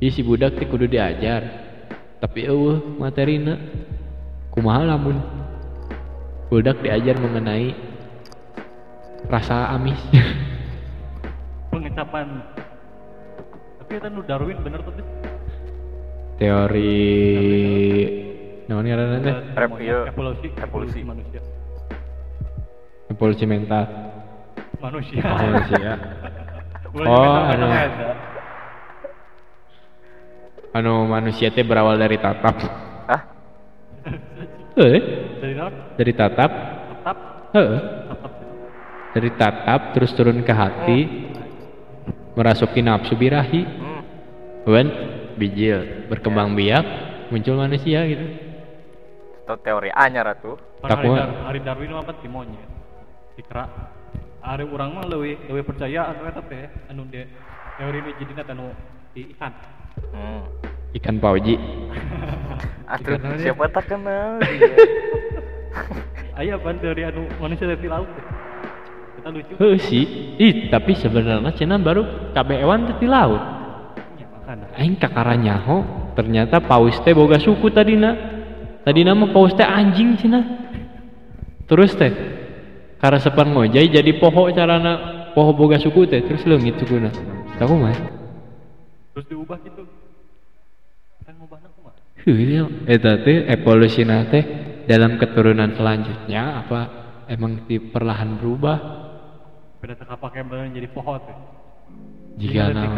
Ih 0.01 0.13
si 0.13 0.25
budak 0.25 0.57
teh 0.57 0.65
kudu 0.69 0.85
diajar. 0.89 1.45
Tapi 2.19 2.45
eueuh 2.45 2.99
materina. 2.99 3.57
Kumaha 4.53 4.85
lamun 4.85 5.38
budak 6.49 6.81
diajar 6.81 7.17
mengenai 7.17 7.77
rasa 9.29 9.69
amis 9.71 10.01
pengecapan 11.73 12.41
tapi 13.79 13.93
nu 14.09 14.21
Darwin 14.23 14.57
bener 14.59 14.81
tuh 14.81 14.93
teori 16.39 17.05
naon 18.65 18.85
ngaranna 18.85 19.19
teh 19.19 19.35
Eh, 19.35 19.69
iya. 19.83 19.99
evolusi 20.07 20.49
Evolusi. 20.55 21.01
manusia 21.03 21.41
evolusi 23.09 23.45
mental 23.45 23.85
manusia 24.79 25.21
manusia 25.21 25.93
Boleh 26.89 27.05
Oh, 27.05 27.37
anu. 27.45 27.69
eta. 27.69 28.11
anu 30.73 31.05
manusia 31.05 31.53
teh 31.53 31.61
berawal 31.61 32.01
dari 32.01 32.17
tatap? 32.17 32.57
Eh 34.79 35.03
dari 35.43 35.55
naon 35.59 35.73
dari 35.99 36.13
tatap. 36.15 36.51
Tetap 36.95 37.17
heeh 37.55 37.81
tetap 38.09 38.33
dari 39.15 39.31
tatap 39.35 39.81
terus 39.95 40.11
turun 40.15 40.41
ke 40.47 40.55
hati. 40.55 41.01
Merasuki 42.39 42.81
nafsu 42.81 43.19
birahi. 43.19 43.63
Hmm. 43.67 44.03
Wan 44.69 44.89
bijil 45.35 46.07
berkembang 46.07 46.55
biak. 46.55 46.87
Muncul 47.35 47.61
manusia 47.61 48.07
gitu. 48.09 48.25
Itu 49.45 49.55
teori 49.61 49.91
anyar 49.93 50.33
atuh. 50.33 50.57
Pan 50.79 50.95
hari. 50.95 51.11
Dar 51.11 51.31
hari 51.51 51.61
Darwin 51.67 51.93
apa 51.99 52.15
ti 52.23 52.31
monyet 52.31 52.79
ti 53.39 53.47
kera 53.47 53.71
hari 54.43 54.67
urang 54.67 54.99
mah 54.99 55.07
leuwih 55.07 55.39
leuwih 55.47 55.63
percaya 55.63 56.11
anu 56.11 56.27
eta 56.27 56.43
teh 56.43 56.67
anu 56.91 57.07
de 57.07 57.23
teori 57.79 57.99
nu 58.03 58.11
jadina 58.19 58.43
teh 58.43 58.55
anu 58.55 58.75
di 59.15 59.31
ikan. 59.31 59.53
Hmm. 60.11 60.43
Ikan 60.97 61.21
pauji. 61.21 61.61
Atuh 62.93 63.21
siapa 63.37 63.69
tak 63.69 63.93
kenal 63.93 64.41
dia. 64.41 64.73
aya 66.39 66.55
pan 66.57 66.79
teori 66.79 67.03
anu 67.03 67.27
manusia 67.43 67.67
teh 67.67 67.79
di 67.83 67.91
laut 67.91 68.07
teh 68.15 68.25
kita 69.19 69.29
lucu. 69.35 69.53
Heuh 69.59 69.77
sih 69.77 70.05
ih 70.39 70.71
tapi 70.71 70.95
sebenarnya 70.95 71.51
cina 71.59 71.77
baru 71.77 72.33
kabeh 72.33 72.63
ewan 72.63 72.87
teh 72.87 72.97
di 73.03 73.11
laut. 73.11 73.43
Ya 74.17 74.27
makana 74.31 74.71
aing 74.79 74.97
kakaranyaho 74.97 75.83
ternyata 76.15 76.63
paus 76.63 76.97
teh 77.03 77.13
boga 77.13 77.37
suku 77.43 77.69
tadina 77.75 78.15
tadina 78.87 79.13
mah 79.19 79.35
paus 79.35 79.53
teh 79.53 79.67
anjing 79.67 80.15
cina 80.17 80.41
terus 81.67 81.93
teh 81.99 82.15
karasepan 83.03 83.53
ngojay 83.53 83.91
jadi 83.91 84.17
poho 84.17 84.49
carana 84.55 85.27
poho 85.35 85.51
boga 85.53 85.77
suku 85.77 86.07
teh. 86.07 86.23
Terus 86.23 86.47
leungit 86.47 86.79
sukuna 86.79 87.11
tahu 87.59 87.75
mah? 87.77 87.99
Terus 89.13 89.27
diubah 89.27 89.59
gitu 89.67 89.98
kumaha 92.25 92.35
Heuh, 92.35 92.69
eta 92.87 93.13
teh 93.23 93.47
evolusina 93.47 94.27
teh 94.31 94.45
dalam 94.89 95.17
keturunan 95.17 95.73
selanjutnya 95.77 96.65
apa 96.65 96.81
emang 97.29 97.65
di 97.69 97.79
perlahan 97.79 98.37
berubah? 98.37 98.77
Beda 99.79 99.95
teh 99.95 100.07
kapake 100.07 100.43
bener 100.43 100.73
jadi 100.75 100.89
pohon 100.91 101.21
teh. 101.23 101.37
Jika 102.39 102.71
na 102.71 102.83
teh 102.83 102.91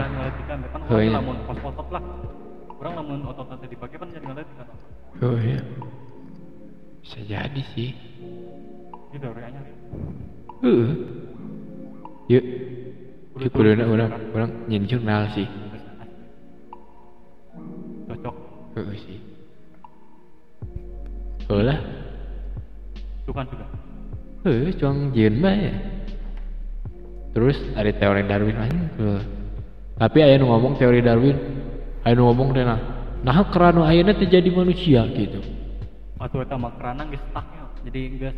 kan 0.49 0.61
Oh, 0.91 0.99
iya. 0.99 1.15
lamun 1.15 1.37
pos-posot 1.47 1.89
lah. 1.93 2.03
Orang 2.81 2.93
lamun 2.97 3.21
otot 3.29 3.47
teh 3.61 3.69
dipake 3.69 4.01
kan 4.01 4.09
jadi 4.09 4.25
ngaletikan 4.25 4.67
oh 5.21 5.37
ya 5.37 5.61
bisa 7.05 7.21
jadi 7.29 7.63
sih. 7.77 7.93
Itu 9.11 9.19
teori 9.21 9.43
anyar 9.43 9.65
ya 9.67 9.77
Heeh. 10.65 10.91
yuk. 12.31 12.45
Udah 13.37 13.49
kudu 13.51 13.69
sekarang. 13.75 14.11
orang 14.37 14.51
nyen 14.69 14.85
jurnal 14.87 15.29
sih 15.35 15.49
Heeh 18.79 18.97
sih. 19.03 19.19
Heula 21.51 21.75
itu 23.21 23.31
kan 23.35 23.47
sudah 23.51 23.69
Heeh 24.47 24.71
cuang 24.79 25.11
jieun 25.11 25.43
bae 25.43 25.71
terus 27.31 27.59
ada 27.79 27.91
teori 27.95 28.27
Darwin 28.27 28.59
aja 28.59 28.83
tapi 30.01 30.25
aya 30.25 30.41
nu 30.41 30.49
ngomong 30.49 30.81
teori 30.81 31.05
Darwin. 31.05 31.37
Aya 32.09 32.17
nu 32.17 32.33
ngomong 32.33 32.57
teh 32.57 32.65
nah 32.65 32.81
nah 33.21 33.37
kerana 33.53 33.85
ayeuna 33.85 34.17
teh 34.17 34.25
jadi 34.25 34.49
manusia 34.49 35.05
gitu. 35.13 35.45
Atau 36.17 36.41
eta 36.41 36.57
mah 36.57 36.73
kerana 36.81 37.05
geus 37.13 37.21
stucknya 37.29 37.69
jadi 37.85 38.01
geus 38.17 38.37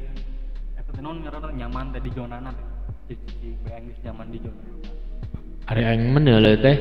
eta 0.75 0.91
teh 0.91 0.99
naon 0.99 1.23
ngaranna 1.23 1.55
nyaman 1.55 1.95
teh 1.95 2.03
di 2.03 2.11
zonana 2.11 2.51
teh. 2.51 2.67
Jadi 3.15 3.49
geus 3.62 4.01
nyaman 4.03 4.27
di 4.35 4.39
zona 4.43 4.62
Ada 5.71 5.81
yang 5.95 6.03
menele 6.11 6.53
teh 6.59 6.77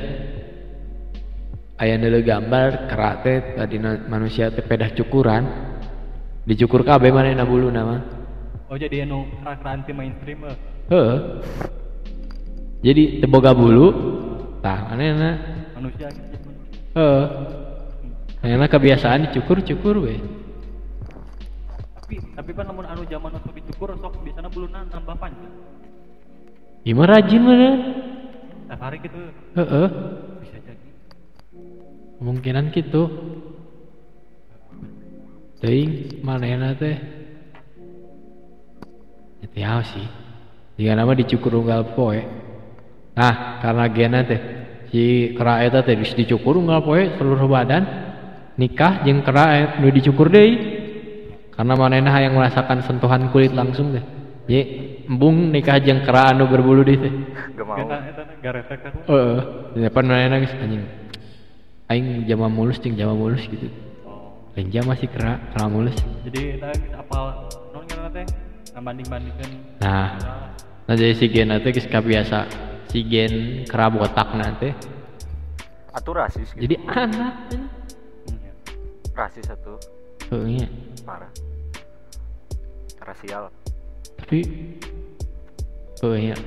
Aya 1.81 1.97
neuleuh 1.97 2.21
gambar 2.21 2.85
kera 2.85 3.25
teh 3.25 3.57
tadina 3.57 3.97
manusia 4.05 4.53
teh 4.53 4.61
pedah 4.61 4.93
cukuran. 4.93 5.50
Dicukur 6.45 6.85
kabeh 6.85 7.09
manehna 7.09 7.41
buluna 7.41 7.81
mah. 7.81 8.01
Oh 8.69 8.77
jadi 8.77 9.09
anu 9.09 9.25
kera-kera 9.41 9.81
anti 9.81 9.89
mainstream 9.89 10.45
eh? 10.45 10.57
Heeh. 10.93 11.17
jadi 12.85 13.25
teboga 13.25 13.57
bulu 13.57 13.88
tah 14.61 14.93
manehna 14.93 15.41
manusia 15.73 16.05
gitu. 16.13 16.50
Heeh. 17.01 17.23
Manehna 18.45 18.69
kebiasaan 18.69 19.33
dicukur-cukur 19.33 20.05
we. 20.05 20.21
Tapi 21.97 22.15
tapi 22.38 22.50
kan 22.53 22.69
namun 22.69 22.85
anu 22.85 23.09
zaman 23.09 23.33
sok 23.41 23.57
dicukur 23.57 23.89
sok 23.97 24.21
biasanya 24.21 24.53
bulunan 24.53 24.85
nambah 24.85 25.17
panjang. 25.17 25.53
Mah 26.93 27.07
rajin 27.09 27.41
mana 27.41 27.69
tiap 28.69 28.81
hari 28.85 28.97
gitu. 29.01 29.17
Heeh. 29.57 29.88
jadi 29.89 30.30
kemungkinan 32.22 32.70
gitu. 32.70 33.10
Teuing 35.58 36.22
manehna 36.22 36.78
teh? 36.78 37.01
Ya 39.58 39.82
sih. 39.82 40.06
Jika 40.78 40.94
nama 40.94 41.18
dicukur 41.18 41.58
unggal 41.58 41.98
poe. 41.98 42.22
Nah 43.18 43.58
karena 43.58 43.90
gena 43.90 44.22
teh 44.22 44.42
si 44.94 45.34
kera 45.34 45.66
eta 45.66 45.82
teh 45.82 45.98
dicukur 45.98 46.62
unggal 46.62 46.86
poe 46.86 47.18
seluruh 47.18 47.50
badan 47.50 47.84
nikah 48.54 49.01
jeung 49.01 49.25
kera 49.25 49.82
nu 49.82 49.90
dicukur 49.90 50.30
deui. 50.30 50.78
Karena 51.58 51.74
manehna 51.74 52.13
hayang 52.13 52.38
merasakan 52.38 52.86
sentuhan 52.86 53.34
kulit 53.34 53.54
langsung 53.54 53.98
teh. 53.98 54.06
Ye 54.46 54.62
embung 55.10 55.50
nikah 55.50 55.82
jeung 55.82 56.06
kera 56.06 56.38
anu 56.38 56.46
berbulu 56.50 56.86
deui 56.86 57.01
teh. 57.01 57.13
Gak 57.58 57.66
mau. 57.66 57.82
Eta 57.82 57.98
eta 58.46 58.90
heeh 59.74 59.90
manehna 59.90 60.38
geus 60.42 60.58
anjing 60.62 61.00
aing 61.91 62.24
jama 62.24 62.48
mulus 62.48 62.79
jeung 62.79 62.95
jama 62.95 63.12
mulus 63.12 63.43
gitu 63.45 63.67
Oh. 64.01 64.31
lain 64.55 64.71
jama 64.71 64.95
masih 64.95 65.07
kera 65.07 65.36
kera 65.51 65.65
mulus 65.67 65.95
Jadi 66.24 66.55
geus 66.57 66.95
apal 66.95 67.24
non 67.69 67.83
ngaranna 67.83 68.10
teh 68.10 68.25
ngabanding-bandingkeun. 68.71 69.51
nah 69.79 70.15
nah 70.88 70.95
jadi 70.95 71.13
si 71.13 71.27
gen 71.27 71.51
teh 71.53 71.71
geus 71.71 71.86
kabiasa 71.86 72.48
si 72.88 73.03
gen 73.03 73.33
kera 73.67 73.88
botak 73.88 74.31
teh 74.57 74.71
Atuh 75.91 76.15
rasis 76.15 76.48
gitu. 76.55 76.63
jadi 76.65 76.75
anak 76.88 77.33
Hmm, 77.51 78.38
ya. 78.39 78.53
rasis 79.13 79.43
satu 79.43 79.75
Heeh, 80.31 80.63
iya. 80.63 80.67
parah. 81.03 81.27
Rasial. 83.01 83.51
tapi 84.15 84.39
oh 86.01 86.15
iya 86.15 86.38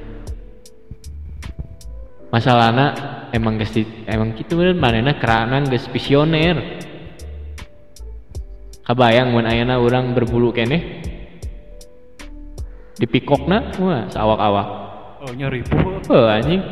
masalahnya 2.31 2.95
emang 3.35 3.59
geus 3.59 3.75
di- 3.75 4.07
emang 4.07 4.39
gitu 4.39 4.55
bener 4.55 4.79
manehna 4.79 5.19
kerana 5.19 5.59
geus 5.67 5.91
visioner. 5.91 6.79
Kabayang 8.87 9.35
mun 9.35 9.49
ayeuna 9.49 9.83
urang 9.83 10.15
berbulu 10.15 10.55
keneh. 10.55 11.03
Di 12.95 13.11
pikokna 13.11 13.75
wah 13.83 14.07
sawak-awak. 14.07 14.69
Oh 15.25 15.33
nyeri 15.35 15.67
puh. 15.67 15.99
oh 16.15 16.31
anjing. 16.31 16.63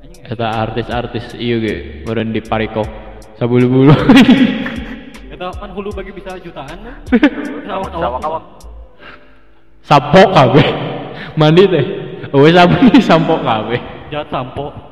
Anjing 0.00 0.22
eta 0.24 0.46
artis-artis 0.48 1.36
iya 1.36 1.58
ge 1.60 1.74
meureun 2.06 2.32
di 2.32 2.40
parikok 2.40 2.86
sabulu-bulu. 3.36 3.92
Eta 5.32 5.48
kan 5.58 5.74
hulu 5.74 5.90
bagi 5.90 6.14
bisa 6.14 6.38
jutaan 6.40 6.78
tuh. 6.86 7.18
Sawak-awak. 7.66 8.44
sampok 9.82 10.28
kabeh. 10.32 10.68
Mandi 11.34 11.66
teh. 11.66 11.84
Eueuh 12.30 12.54
sabun 12.54 12.78
sampok 13.02 13.42
kabeh. 13.42 13.80
Jahat 14.14 14.30
sampo. 14.30 14.91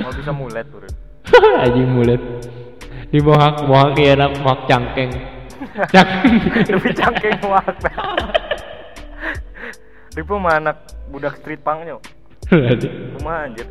Mau 0.00 0.10
bisa 0.10 0.32
mulet 0.34 0.66
urut. 0.74 0.94
anjing 1.64 1.88
mulut 1.88 2.20
di 3.08 3.18
mohak 3.22 3.62
mohak 3.64 3.94
ieu 3.96 4.10
anak 4.12 4.34
mohak 4.42 4.66
cangkeng 4.66 5.12
cangkeng 5.94 6.34
Lebih 6.66 6.92
cangkeng 6.98 7.36
muak. 7.46 7.64
Ribu 10.14 10.34
mah 10.38 10.58
anak 10.58 10.76
budak 11.10 11.38
street 11.38 11.62
punk 11.62 11.86
nyo. 11.86 11.98
Kumaha 13.18 13.50
anjir. 13.50 13.66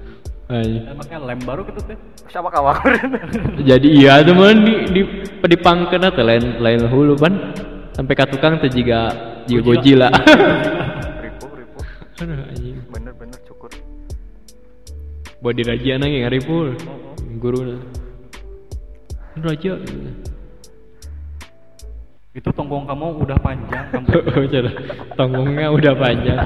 Dan 0.53 0.95
pakai 0.99 1.17
lem 1.23 1.39
baru 1.43 1.61
gitu 1.67 1.81
teh. 1.87 1.97
Sawak-awak 2.31 2.83
urut. 2.87 3.03
jadi 3.69 3.87
iya 3.87 4.23
tuh 4.23 4.35
man 4.35 4.63
di 4.63 4.73
di 4.91 5.01
di 5.43 5.57
pangkeuna 5.59 6.07
teh 6.11 6.23
lain 6.23 6.63
lain 6.63 6.87
hulu 6.87 7.19
pan 7.19 7.51
sampai 7.93 8.13
ka 8.15 8.25
tukang 8.31 8.57
teh 8.63 8.71
jiga 8.71 9.11
jiga 9.45 9.61
Gojila. 9.61 10.09
ribu. 11.19 11.47
aduh 12.17 12.47
anjing 12.47 12.79
Bener-bener 12.89 13.39
cukur. 13.43 13.69
Buat 15.43 15.59
di 15.59 15.63
raja 15.67 15.99
nang 15.99 16.07
yang 16.07 16.31
haripul 16.31 16.71
Oh, 16.87 17.11
guru 17.35 17.75
raja. 19.43 19.75
Itu 22.31 22.49
tonggong 22.55 22.87
kamu 22.87 23.07
udah 23.27 23.37
panjang 23.43 23.85
kamu. 23.91 24.07
Cara 24.55 24.71
tonggongnya 25.19 25.67
udah 25.67 25.93
panjang. 25.99 26.39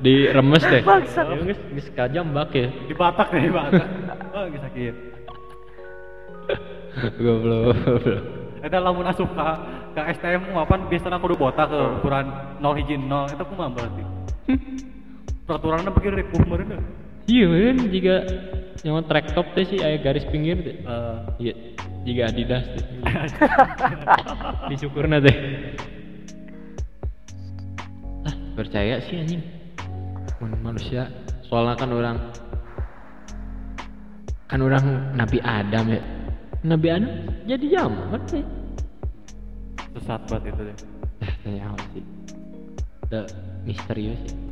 Di 0.00 0.32
remes 0.32 0.64
deh 0.64 0.80
ya 0.80 1.34
geus 1.44 1.60
geus 1.76 1.88
kajambak 1.92 2.48
ya. 2.56 2.72
Di 2.88 2.94
Batak 2.96 3.28
nih, 3.36 3.42
di 3.46 3.52
Batak. 3.52 3.86
Oh, 4.32 4.44
geus 4.48 4.62
sakit. 4.64 4.94
goblok 7.20 7.76
goblok. 7.84 8.22
Eta 8.64 8.78
lamun 8.80 9.06
asup 9.12 9.28
ka 9.36 9.60
ka 9.92 10.02
STM 10.16 10.56
apa 10.56 10.88
biasanya 10.88 11.20
kudu 11.20 11.36
botak 11.36 11.68
ke 11.68 11.80
ukuran 12.00 12.32
0 12.64 12.78
hiji 12.80 12.96
0 12.96 13.28
eta 13.28 13.44
kumaha 13.44 13.76
berarti? 13.76 14.02
Peraturanna 15.44 15.92
bagi 15.92 16.08
ripuh 16.16 16.40
meureun. 16.48 17.07
Iya 17.28 17.44
kan 17.46 17.76
jika 17.92 18.14
yang 18.86 19.04
track 19.04 19.26
top 19.36 19.46
teh 19.52 19.66
sih 19.68 19.78
aya 19.84 20.00
garis 20.00 20.24
pinggir 20.32 20.56
teh 20.64 20.76
Eh, 20.80 21.18
iya 21.38 21.54
jika 22.08 22.22
adidas 22.32 22.64
teh 22.72 22.84
dicukurna 24.72 25.20
teh 25.20 25.36
ah 28.24 28.34
percaya 28.56 28.98
sih 29.04 29.20
anjing. 29.20 29.42
Manusia. 30.38 31.10
Soalnya 31.50 31.74
kan 31.74 31.90
orang 31.90 32.16
kan 34.46 34.60
orang 34.62 35.12
Nabi 35.18 35.42
Adam 35.42 35.84
ya. 35.90 36.00
Nabi 36.62 36.86
Adam 36.88 37.12
jadi 37.44 37.66
jamat 37.74 38.22
sih 38.30 38.44
sesat 39.98 40.22
banget 40.30 40.54
itu 40.54 40.62
deh. 40.62 40.78
Nah, 41.18 41.32
tanya 41.42 41.62
apa 41.74 41.84
sih? 41.90 42.04
The 43.10 43.20
misterius 43.66 44.20
ya. 44.30 44.47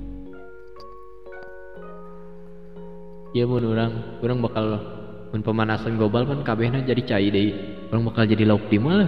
Iya 3.37 3.45
mun 3.45 3.69
orang, 3.69 3.93
orang 4.25 4.39
bakal 4.41 4.67
mun 5.29 5.45
pemanasan 5.45 6.01
global 6.01 6.25
kan 6.25 6.41
kabehna 6.41 6.81
jadi 6.89 7.05
cai 7.05 7.29
deui. 7.29 7.53
Orang 7.93 8.09
bakal 8.09 8.25
jadi 8.25 8.49
lauk 8.49 8.65
di 8.73 8.81
mana? 8.81 9.05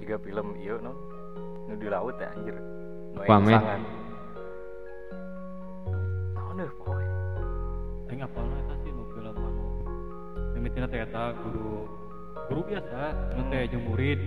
Tiga 0.00 0.16
film 0.24 0.56
iya 0.56 0.80
no. 0.80 0.96
Nu 1.68 1.76
di 1.76 1.92
laut 1.92 2.16
ya 2.16 2.32
anjir. 2.32 2.56
Nu 3.12 3.20
aya 3.20 3.28
Pamer. 3.28 3.60
Naon 6.40 6.56
deh 6.56 6.72
pokoknya. 6.80 7.12
Aing 8.08 8.20
apalna 8.24 8.56
eta 8.64 8.74
sih 8.80 8.88
nu 8.96 9.04
film 9.12 9.28
anu. 9.28 9.64
Mimitina 10.56 10.88
teh 10.88 11.04
eta 11.04 11.36
guru 11.44 11.84
guru 12.48 12.60
biasa, 12.64 13.12
nu 13.36 13.44
teh 13.52 13.68
jeung 13.76 13.92
murid. 13.92 14.20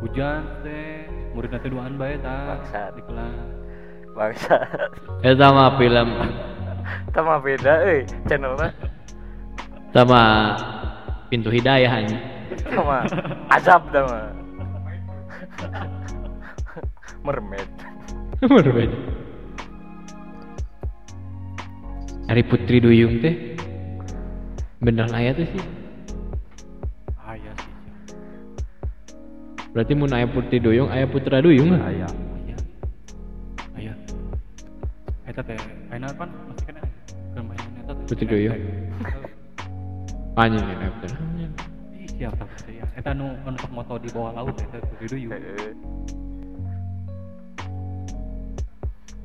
Hujan 0.00 0.64
teh, 0.64 1.04
murid 1.36 1.52
nanti 1.52 1.68
duaan 1.68 2.00
bae 2.00 2.16
ta 2.16 2.56
Bangsat. 2.56 2.96
di 2.96 3.04
kelas. 3.04 3.36
Bangsa. 4.16 4.56
Eta 5.20 5.46
mah 5.52 5.76
film 5.76 6.08
Sama 7.14 7.40
beda 7.42 7.72
euy 7.84 8.06
channelna. 8.28 8.68
sama 9.88 10.20
pintu 11.32 11.48
hidayah 11.48 11.90
anjing. 11.90 12.22
Sama 12.68 13.04
azab 13.52 13.88
dah 13.90 14.04
mah. 14.04 14.30
Mermaid. 17.24 17.68
Berbeda. 18.54 18.98
Hari 22.28 22.42
Putri 22.44 22.78
Duyung 22.78 23.24
teh 23.24 23.56
beneran 24.84 25.16
aya 25.16 25.32
tuh 25.32 25.48
sih. 25.48 25.64
Ah 27.16 27.34
iya 27.34 27.52
sih. 27.56 27.72
Berarti 29.72 29.92
mun 29.96 30.12
aya 30.12 30.28
Putri 30.28 30.60
Duyung, 30.60 30.92
aya 30.92 31.08
Putra 31.08 31.40
Duyung. 31.40 31.72
Aya. 31.72 32.04
Iya. 32.44 32.56
Aya. 33.74 33.92
Eta 35.24 35.40
teh 35.40 35.56
ayeuna 35.98 36.14
kan 36.14 36.30
masih 36.30 36.38
kena 36.38 36.54
keur 36.54 36.57
Putri 38.08 38.24
Duyung. 38.24 38.56
Anjing 40.32 40.64
ya. 40.64 40.88
Ih, 41.92 42.08
siapa 42.16 42.48
sih 42.64 42.80
ya? 42.80 42.88
Eta 42.96 43.12
nu 43.12 43.36
anu 43.44 43.60
sok 43.60 43.68
moto 43.68 44.00
di 44.00 44.08
bawah 44.08 44.32
laut 44.32 44.56
eta 44.56 44.80
Putri 44.80 45.06
Duyung. 45.12 45.36
Heeh. 45.36 45.76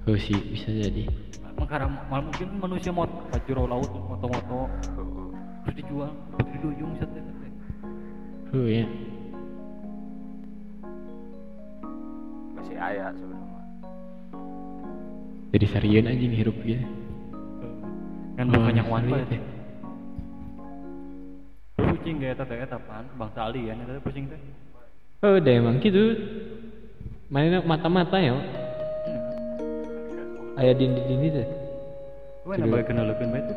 Oh 0.04 0.20
sih 0.20 0.36
bisa 0.52 0.68
jadi. 0.68 1.08
Mal 2.12 2.28
mungkin 2.28 2.60
manusia 2.60 2.92
mot 2.92 3.08
jero 3.48 3.64
laut 3.72 3.88
moto-moto 3.88 4.68
Heeh. 4.68 5.28
terus 5.64 5.76
dijual 5.80 6.12
Putri 6.36 6.58
Duyung 6.60 6.92
set 7.00 7.08
eta 7.08 7.32
teh. 7.40 7.52
Oh 8.52 8.68
ya. 8.68 8.84
Masih 12.60 12.76
aya 12.76 13.16
sebenarnya. 13.16 13.64
Jadi 15.56 15.66
serian 15.72 16.12
anjing 16.12 16.36
hirup 16.36 16.60
gitu. 16.68 16.84
Kan 18.34 18.50
Oh, 18.50 18.62
banyak 18.66 18.86
wan 18.90 19.04
serius 19.06 19.14
bae 19.14 19.22
ya. 19.22 19.32
teh. 19.32 19.42
Pusing 21.94 22.16
ge 22.22 22.28
eta 22.34 22.44
teh 22.44 22.58
eta 22.58 22.78
pan 22.82 23.06
bangsa 23.18 23.40
alien 23.50 23.78
eta 23.86 23.98
teh 23.98 24.04
pusing 24.04 24.26
teh. 24.30 24.40
Oh 25.24 25.38
udah 25.38 25.54
emang 25.54 25.78
gitu. 25.80 26.18
Mainnya 27.30 27.62
mata-mata 27.66 28.18
ya. 28.20 28.36
Ayah 30.54 30.74
dindi-dindi 30.78 31.30
teh. 31.34 31.48
gue 32.44 32.60
nambah 32.60 32.84
kenalkan 32.84 33.32
bae 33.32 33.40
tuh 33.48 33.56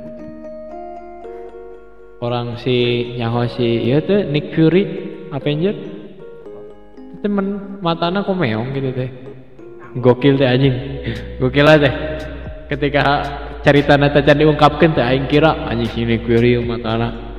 orang 2.23 2.55
si 2.63 2.77
nyaho 3.19 3.43
si 3.51 3.83
iya 3.83 3.99
tuh 3.99 4.23
Nick 4.31 4.55
Fury 4.55 4.87
Avenger 5.35 5.75
temen 7.19 7.83
matana 7.83 8.23
kok 8.23 8.39
meong 8.39 8.71
gitu 8.79 8.95
teh 8.95 9.11
gokil 9.99 10.39
teh 10.39 10.47
anjing 10.47 10.75
gokil 11.43 11.67
lah 11.67 11.83
teh 11.83 11.95
ketika 12.71 13.27
cerita 13.67 13.99
nata 13.99 14.23
can 14.23 14.39
diungkapkan 14.39 14.95
teh 14.95 15.03
aing 15.03 15.27
kira 15.27 15.67
anjing 15.67 15.91
si 15.91 16.07
Nick 16.07 16.23
Fury 16.23 16.55
matana 16.63 17.35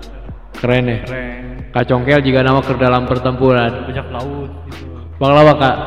keren 0.59 0.91
ya. 0.91 0.97
Keren. 1.07 1.43
Kacongkel 1.71 2.19
jika 2.19 2.43
nama 2.43 2.59
ke 2.59 2.75
dalam 2.75 3.07
pertempuran. 3.07 3.87
Bajak 3.87 4.11
laut 4.11 4.51
gitu. 4.67 4.85
Banglawa 5.15 5.53
kak? 5.55 5.77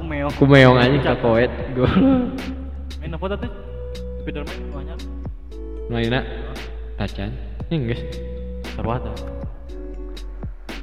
Aku 0.00 0.02
meong 0.08 0.32
ku 0.40 0.44
meong 0.48 0.80
anjing 0.80 1.04
ka 1.04 1.12
koet. 1.20 1.52
Gue 1.76 1.90
main 3.04 3.12
apa 3.12 3.26
tadi? 3.36 3.48
Spiderman 4.24 4.56
banyak. 4.72 4.98
Maina? 5.92 6.20
Tacan? 6.96 7.30
Inggris 7.66 7.98
seru 8.76 8.90
ada 8.94 9.10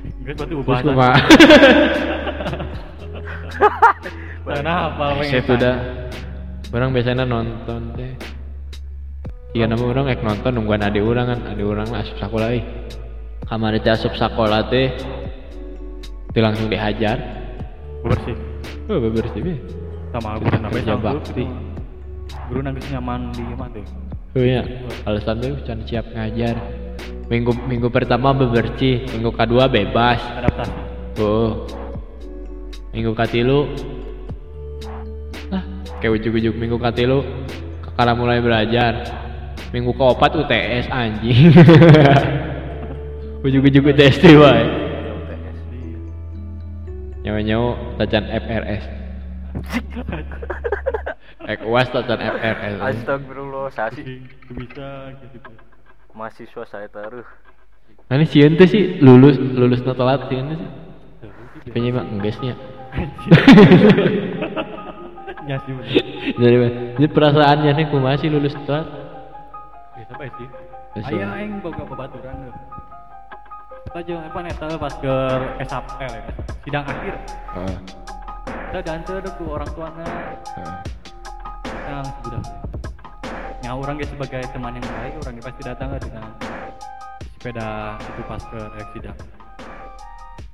Inggris 0.03 0.35
berarti 0.35 0.53
Terus 0.57 0.65
ubah 0.67 0.77
kumaha 0.83 1.15
Karena 4.43 4.73
apa 4.91 5.03
saya 5.23 5.43
sudah 5.47 5.75
orang 6.73 6.89
biasanya 6.91 7.23
nonton 7.23 7.81
teh 7.95 8.11
Iya 9.53 9.69
nama 9.69 9.85
orang 9.85 10.09
ek 10.09 10.25
nonton 10.25 10.57
nungguan 10.57 10.81
adik 10.81 11.05
orang 11.05 11.29
kan. 11.29 11.39
Adik 11.53 11.65
orang 11.69 11.85
lah 11.93 12.01
asup 12.01 12.17
sekolah 12.17 12.49
ih 12.57 12.65
kamar 13.45 13.77
teh 13.77 13.93
asup 13.93 14.13
sekolah 14.17 14.65
teh 14.73 14.89
itu 16.33 16.39
langsung 16.41 16.73
dihajar. 16.73 17.21
Bersih. 18.01 18.33
Oh 18.89 18.97
bebersih 18.97 19.45
be. 19.45 19.61
Sama 20.09 20.41
guru 20.41 20.57
nambah 20.57 20.73
Kerja 20.73 20.89
sanggup 20.97 21.21
bakti. 21.21 21.45
guru 22.49 22.59
nangis 22.65 22.85
nyaman 22.89 23.29
di 23.29 23.43
mana 23.53 23.69
tuh 23.77 23.85
oh 24.33 24.41
iya. 24.41 24.61
Alasan 25.05 25.37
tuh 25.37 25.53
can 25.61 25.85
siap 25.85 26.09
ngajar. 26.09 26.57
Minggu 27.29 27.53
minggu 27.69 27.93
pertama 27.93 28.33
bebersih 28.33 29.05
minggu 29.13 29.37
kedua 29.37 29.69
bebas. 29.69 30.17
Adaptasi. 30.17 30.73
Oh. 31.21 31.69
Minggu 32.89 33.13
katilu. 33.13 33.69
Ah 35.53 35.61
kayak 36.01 36.17
ujuk-ujuk 36.17 36.57
minggu 36.57 36.81
katilu 36.81 37.21
kakak 37.93 38.17
mulai 38.17 38.41
belajar 38.41 39.22
minggu 39.73 39.91
keempat 39.97 40.31
UTS 40.37 40.85
anjing. 40.93 41.49
Ujuk-ujuk 43.43 43.91
UTS 43.91 44.23
tuh 44.23 44.39
wae 44.39 44.63
UTS 44.63 45.59
nyawa-nyawa 47.27 47.99
tacan 47.99 48.23
FRS 48.31 48.83
Ek 51.51 51.59
uas 51.67 51.91
tacan 51.91 52.23
FRS 52.23 52.79
Astagfirullah 52.79 53.67
sasi 53.75 54.23
bisa 54.47 55.11
gitu 55.19 55.51
mahasiswa 56.15 56.63
saya 56.63 56.87
taruh. 56.87 57.27
Nah 58.07 58.15
ini 58.15 58.31
sieun 58.31 58.55
teh 58.55 58.69
sih 58.69 59.03
lulus 59.03 59.35
lulus 59.35 59.83
na 59.83 59.91
telat 59.91 60.23
sieun 60.31 60.55
teh 60.55 60.57
sih. 60.61 60.69
Mah 61.91 62.07
enggesnya. 62.07 62.55
ya 65.51 65.59
sih 65.67 65.73
Jadi 66.39 66.55
jadi 66.95 67.07
perasaannya 67.11 67.71
nih 67.75 67.85
kumaha 67.91 68.15
sih 68.23 68.31
lulus 68.31 68.55
telat? 68.63 69.02
Baik 70.17 70.33
sih? 70.39 70.49
Ayah 71.03 71.29
aing 71.41 71.57
boga 71.59 71.83
babaturan 71.85 72.35
tuh 72.49 72.55
aja 73.93 74.25
apa 74.25 74.39
neta 74.41 74.65
pas 74.81 74.93
ke 74.97 75.15
SAPL 75.69 76.11
ya? 76.17 76.23
Sidang 76.65 76.85
akhir. 76.89 77.13
Heeh. 77.53 77.77
kita 78.73 78.79
dancer 78.81 79.17
deh 79.21 79.33
ku 79.37 79.53
orang 79.53 79.69
tuanya. 79.77 80.07
Heeh. 80.57 80.77
yang 81.83 82.07
sudah. 82.25 82.41
Ya 83.61 83.71
orang 83.77 84.01
ge 84.01 84.09
sebagai 84.09 84.41
teman 84.49 84.73
yang 84.81 84.87
baik 84.97 85.13
orang 85.21 85.33
pasti 85.45 85.61
datang 85.61 85.89
dengan 86.01 86.25
sepeda 87.37 87.69
itu 88.01 88.21
pas 88.25 88.41
ke 88.49 88.59
eh, 88.81 88.85
sidang. 88.97 89.17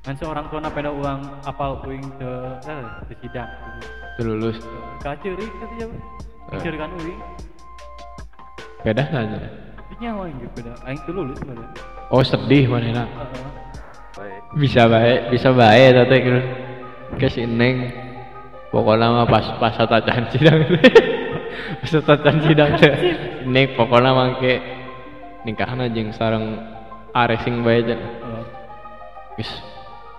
Kan 0.04 0.16
seorang 0.20 0.46
tua 0.52 0.68
pada 0.68 0.90
uang 0.92 1.20
apal 1.48 1.80
uing 1.88 2.04
ke 2.20 2.32
eh, 2.68 3.16
sidang. 3.24 3.50
Itu 4.20 4.22
lulus. 4.36 4.58
kacerik 5.00 5.48
katanya 5.64 5.88
Eh. 5.96 6.60
kacer 6.60 6.76
kan 6.76 6.92
uing 7.00 7.20
Beda 8.84 9.04
saja. 9.12 9.40
nyawa 10.00 10.32
yang 10.32 10.40
gitu 10.40 10.64
beda 10.64 10.72
aing 10.88 11.02
tuh 11.04 11.12
lulus 11.12 11.36
sebenarnya 11.44 11.68
Oh 12.08 12.24
sedih. 12.24 12.72
Heeh. 12.72 13.06
baik 14.16 14.42
Bisa 14.56 14.88
baik, 14.88 15.30
bisa 15.30 15.50
baik 15.54 15.94
tante 15.94 16.16
gitu. 16.24 16.42
Ke 17.20 17.28
si 17.30 17.44
Neng. 17.46 17.92
Pokoknya 18.72 19.12
mah 19.12 19.28
pas 19.28 19.46
pas 19.60 19.76
tacan 19.76 20.26
sidang. 20.32 20.64
pas 21.84 21.92
tacan 21.92 22.38
sidang. 22.48 22.72
Neng 23.46 23.76
pokoknya 23.78 24.10
mangke 24.16 24.64
nikahna 25.44 25.92
jeung 25.92 26.16
sareng 26.16 26.58
aresing 27.14 27.62
bae 27.62 27.84
teh. 27.84 28.00
Heeh. 28.00 28.44
Geus 29.38 29.52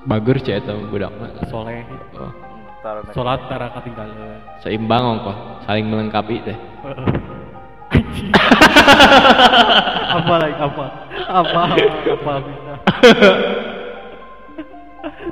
bager 0.06 0.36
cek 0.44 0.62
eta 0.62 0.72
budak 0.76 1.10
mah. 1.16 1.30
soleh 1.50 1.84
Oh, 2.16 2.32
sholat 3.12 3.44
tara 3.52 3.68
ketinggalan 3.76 4.40
seimbang 4.64 5.04
ongkoh, 5.04 5.36
saling 5.68 5.84
melengkapi 5.92 6.40
teh. 6.40 6.56
Apa 10.10 10.34
lagi? 10.38 10.56
Apa? 10.58 10.84
Apa? 11.30 11.60
Apa? 12.14 12.32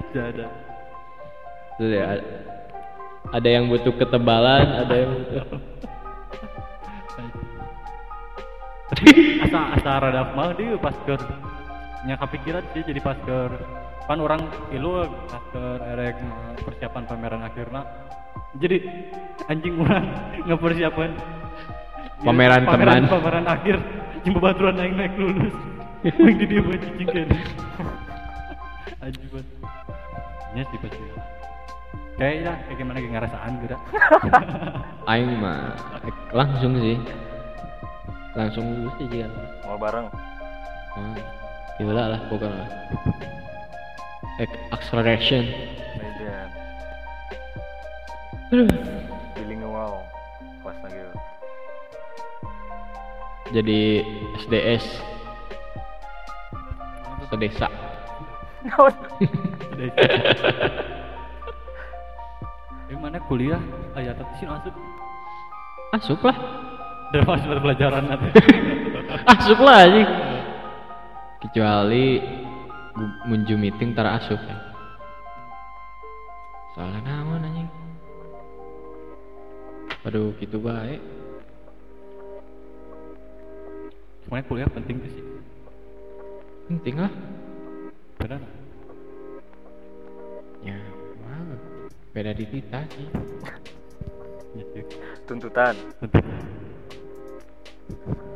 Bisa 0.09 0.23
jadi 0.33 0.47
Jadi 1.79 1.99
ada, 1.99 2.25
ada 3.35 3.49
yang 3.49 3.71
butuh 3.71 3.95
ketebalan, 3.95 4.67
ada 4.83 4.95
yang 4.95 5.11
butuh 5.15 5.45
asa 9.49 9.61
asa 9.79 9.91
rada 10.01 10.23
mah 10.35 10.53
dia 10.57 10.77
pas 10.81 10.97
ke 11.07 11.15
nya 12.05 12.17
kepikiran 12.21 12.65
sih 12.73 12.83
jadi 12.85 13.01
pas 13.01 13.17
ke 13.23 13.37
kan 14.09 14.19
orang 14.25 14.49
ilu 14.73 15.05
pas 15.29 15.45
ke 15.53 15.65
erek 15.93 16.17
persiapan 16.65 17.05
pameran 17.05 17.45
akhirnya. 17.45 17.85
Jadi 18.57 18.81
anjing 19.53 19.77
orang 19.77 20.05
ngepersiapan 20.49 21.11
Pameran 22.19 22.63
pameran, 22.65 23.07
teman. 23.07 23.11
pameran 23.11 23.47
akhir 23.47 23.77
jumpa 24.23 24.39
baturan 24.43 24.75
naik 24.75 24.93
naik 24.93 25.15
lulus 25.15 25.55
yang 26.03 26.35
di 26.35 26.45
dia 26.45 26.61
buat 26.61 26.81
cicing 26.81 27.09
kan 27.09 27.29
anjing 28.99 29.29
banget 29.31 29.47
nya 30.49 30.63
sih 30.65 30.79
pasti 30.81 31.03
kayaknya 32.17 32.53
kayak 32.59 32.77
gimana 32.77 32.99
kayak 32.99 33.13
ngerasaan 33.15 33.53
gitu 33.63 33.77
aing 35.11 35.33
mah 35.39 35.73
langsung 36.31 36.75
sih. 36.77 36.99
Langsung 38.35 38.65
lulus 38.69 38.95
sih 38.97 39.07
jika. 39.09 39.27
mau 39.65 39.75
bareng 39.75 40.07
Hmm. 40.89 41.15
Gila 41.79 42.11
lah 42.11 42.21
pokoknya. 42.27 42.67
Ac- 44.37 44.61
Acceleration. 44.73 45.47
medan 45.95 46.51
Aduh. 48.51 48.67
bilingual 49.33 50.03
pas 50.61 50.75
lagi 50.83 50.99
Jadi 53.49 54.05
SDS 54.45 54.85
sedesa. 57.29 57.69
Di 62.89 62.95
mana 63.01 63.21
kuliah 63.25 63.61
ayat 63.97 64.17
tapi 64.17 64.33
sih 64.41 64.49
masuk 64.49 64.75
Asup 65.89 66.21
lah. 66.21 66.37
dari 67.09 67.25
pas 67.25 67.41
pelajaran 67.41 68.05
nanti. 68.05 68.29
Asup 69.33 69.59
lah 69.65 69.89
anjing. 69.89 70.09
Kecuali 71.41 72.21
munju 73.25 73.57
meeting 73.57 73.97
tara 73.97 74.21
asup 74.21 74.37
ya. 74.37 74.57
Soalnya 76.77 77.01
naon 77.09 77.41
anjing. 77.41 77.69
Aduh 80.05 80.37
gitu 80.37 80.61
baik. 80.61 81.01
Semuanya 84.29 84.45
kuliah 84.45 84.69
penting 84.69 85.01
sih. 85.09 85.25
Penting 86.69 87.01
lah. 87.01 87.13
Benar. 88.21 88.45
Ya, 90.61 90.77
mah. 91.25 91.57
Beda 92.13 92.37
di 92.37 92.45
kita 92.45 92.85
sih. 92.93 93.09
Ya 94.53 94.65
sih. 94.77 94.85
tuntutan. 95.25 95.73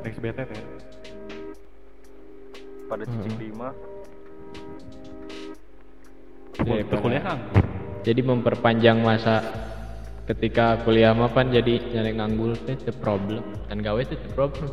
Next 0.01 0.17
BTT. 0.17 0.53
pada 2.89 3.05
cicing 3.09 3.37
Hmm. 3.37 3.41
lima 3.41 3.69
Jadi, 6.53 6.85
Untuk 6.85 7.01
kuliah 7.01 7.25
kan. 7.25 7.39
jadi 8.05 8.21
memperpanjang 8.21 9.01
masa 9.01 9.41
ketika 10.29 10.81
kuliah 10.85 11.17
mah 11.17 11.33
kan 11.33 11.49
jadi 11.49 11.81
nyari 11.81 12.13
nganggul 12.21 12.53
teh 12.69 12.77
the 12.85 12.93
problem 12.93 13.41
dan 13.73 13.81
gawe 13.81 13.99
teh 14.05 14.15
the 14.15 14.31
problem 14.37 14.69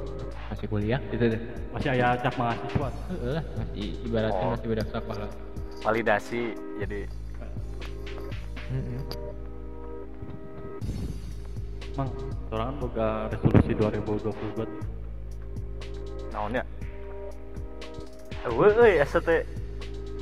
masih 0.49 0.65
kuliah? 0.67 0.99
Gitu 1.09 1.25
deh. 1.29 1.41
Masih 1.69 1.89
ayah 1.93 2.17
cap 2.17 2.33
mahasiswa. 2.35 2.89
Heeh 3.09 3.31
lah 3.31 3.43
masih 3.55 3.87
ibaratnya 4.03 4.45
Oh. 4.45 4.51
masih 4.53 4.67
budak 4.67 4.87
sekolah. 4.89 5.29
Validasi 5.79 6.41
jadi. 6.77 6.99
Heeh. 8.69 9.01
Mang, 11.97 12.09
orang 12.49 12.79
boga 12.79 13.27
resolusi 13.27 13.75
2022 13.75 14.63
naonnya 16.31 16.63
Eueuh 18.47 18.71
euy 18.79 19.03
asa 19.03 19.19
teh 19.19 19.43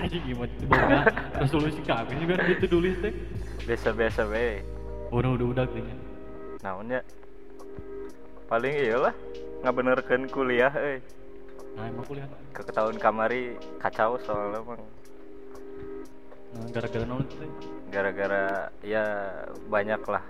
Aja 0.01 0.17
gimana 0.17 0.49
boga 0.65 0.99
resolusi 1.43 1.77
kami 1.85 2.17
juga 2.17 2.41
gitu 2.49 2.65
tulis 2.71 2.97
teh. 2.97 3.13
biasa-biasa 3.69 4.25
we 4.25 4.65
Udah 5.13 5.37
udah 5.37 5.47
udah 5.53 5.65
kayaknya. 5.69 5.95
naonnya 6.59 6.99
paling 8.47 8.73
iyalah 8.73 9.13
ngabenerkeun 9.63 10.29
kuliah 10.29 10.73
euy 10.73 10.99
Nah 11.77 11.85
emang 11.85 12.05
kuliah. 12.09 12.25
ke 12.53 12.61
tahun 12.73 12.97
kamari 12.97 13.53
kacau 13.77 14.17
soalnya 14.21 14.61
emang 14.61 14.81
Nah 16.47 16.65
gara-gara 16.73 17.05
naon 17.05 17.25
teh? 17.27 17.49
gara-gara 17.87 18.43
ya 18.81 19.03
banyak 19.67 20.01
lah 20.07 20.23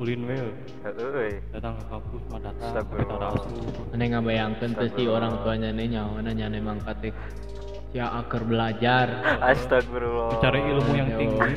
Ulin 0.00 0.24
we. 0.24 0.40
Heeh, 0.88 1.36
Datang 1.52 1.76
ke 1.76 1.84
kampus 1.86 2.22
mah 2.32 2.40
datang 2.40 2.80
tak 2.80 3.22
asuh. 3.28 3.92
Aneh 3.92 4.08
ngabayangkeun 4.08 4.72
teh 4.72 4.88
si 4.96 5.04
orang 5.04 5.36
tuanya 5.44 5.68
nih 5.68 5.86
nyawana 5.94 6.32
nyane 6.32 6.58
mangkat 6.64 6.96
teh 7.04 7.12
sia 7.92 8.08
aker 8.08 8.40
belajar. 8.42 9.12
astagfirullah 9.44 10.32
Mencari 10.40 10.60
ilmu 10.64 10.92
yang 10.96 11.10
Yo. 11.12 11.18
tinggi. 11.20 11.52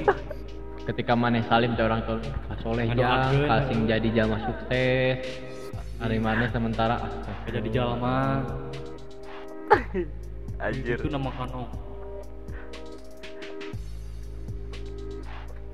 Ketika 0.84 1.16
maneh 1.16 1.48
salim 1.48 1.80
teh 1.80 1.88
orang 1.88 2.04
tua 2.04 2.20
kasoleh 2.52 2.86
jang, 2.92 3.34
kasing 3.48 3.80
jadi 3.88 4.10
jamaah 4.14 4.42
sukses. 4.52 5.18
Hari 6.00 6.18
maneh 6.20 6.50
sementara 6.52 7.00
Kayak 7.46 7.62
jadi 7.62 7.70
jalma. 7.82 8.44
anjir 10.66 10.98
Itu 11.00 11.10
nama 11.12 11.30
kanong. 11.36 11.70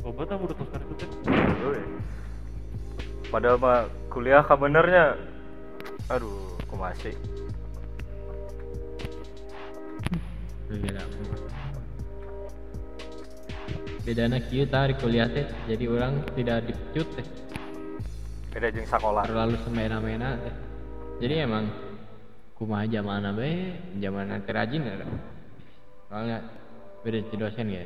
Obat 0.01 0.33
apa 0.33 0.41
udah 0.41 0.57
terus 0.57 0.69
itu 0.73 1.05
padahal 3.31 3.57
mah 3.63 3.87
kuliah 4.11 4.43
kabenernya 4.43 5.15
aduh 6.11 6.59
aku 6.67 6.75
masih 6.75 7.15
beda. 10.67 11.03
Bedana 14.01 14.37
kieu 14.43 14.67
tah 14.67 14.91
di 14.91 14.95
kuliah 14.99 15.31
teh 15.31 15.47
jadi 15.69 15.85
orang 15.87 16.27
tidak 16.35 16.67
dipecut 16.67 17.07
teh. 17.15 17.27
Beda 18.51 18.67
jeung 18.69 18.87
sekolah. 18.87 19.23
Terlalu 19.25 19.55
semena-mena 19.63 20.37
jadi 21.17 21.47
emang 21.47 21.65
kumaha 22.59 22.85
zaman 22.85 23.25
be 23.33 23.79
zaman 23.97 24.29
nanti 24.29 24.51
rajin 24.51 24.85
ada. 24.85 25.07
Soalnya 26.11 26.37
beda 27.01 27.19
si 27.31 27.35
dosen 27.39 27.67
ya 27.71 27.85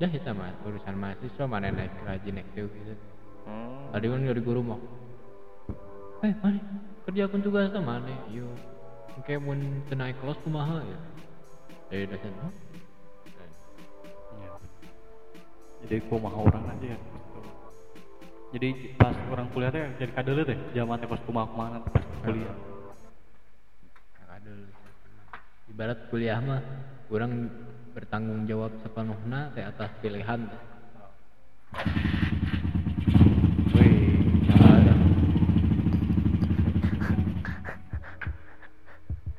dah 0.00 0.08
kita 0.08 0.32
mah 0.32 0.48
urusan 0.64 0.96
mahasiswa 0.96 1.44
mana 1.44 1.68
naik 1.68 1.92
rajin 2.08 2.40
naik 2.40 2.48
tuh 2.56 2.72
gitu. 2.72 2.96
Hmm. 3.44 3.92
tadi 3.92 4.08
kan 4.08 4.24
dari 4.24 4.40
guru 4.40 4.64
mau 4.64 4.80
eh 6.24 6.32
mana? 6.40 6.60
Kerjakan 7.04 7.40
tugas 7.44 7.68
sama 7.68 8.00
mana? 8.00 8.12
Yo 8.32 8.48
kayak 9.28 9.44
mau 9.44 9.52
naik 9.92 10.16
kelas 10.24 10.40
kumaha 10.40 10.80
ya? 10.80 10.98
Dari 11.92 12.04
dosen 12.08 12.32
oh 12.40 12.52
Iya. 14.40 14.50
Jadi 15.84 16.00
mau 16.08 16.48
orang 16.48 16.64
aja 16.64 16.96
ya. 16.96 16.98
Jadi 18.50 18.98
pas 18.98 19.14
orang 19.30 19.46
kuliah 19.54 19.70
teh 19.70 19.78
jadi 19.94 20.10
kadele 20.10 20.42
teh 20.42 20.58
zaman 20.74 20.98
teh 20.98 21.06
pas 21.06 21.22
kumaha 21.22 21.46
kumaha 21.54 21.78
nanti 21.78 21.86
pas 21.94 22.02
kuliah. 22.26 22.50
Aduh. 24.26 24.66
Ibarat 25.70 26.10
kuliah 26.10 26.42
mah 26.42 26.58
kurang 27.06 27.46
bertanggung 27.94 28.50
jawab 28.50 28.74
sepenuhnya 28.82 29.54
teh 29.54 29.62
atas 29.62 29.94
pilihan 30.02 30.50
teh. 30.50 30.62
Wih, 33.78 34.18
Ada. 34.50 34.94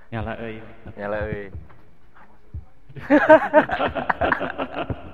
nyala 0.07 0.39
euy. 0.39 0.63
nyala 0.95 1.17
euy 1.27 1.51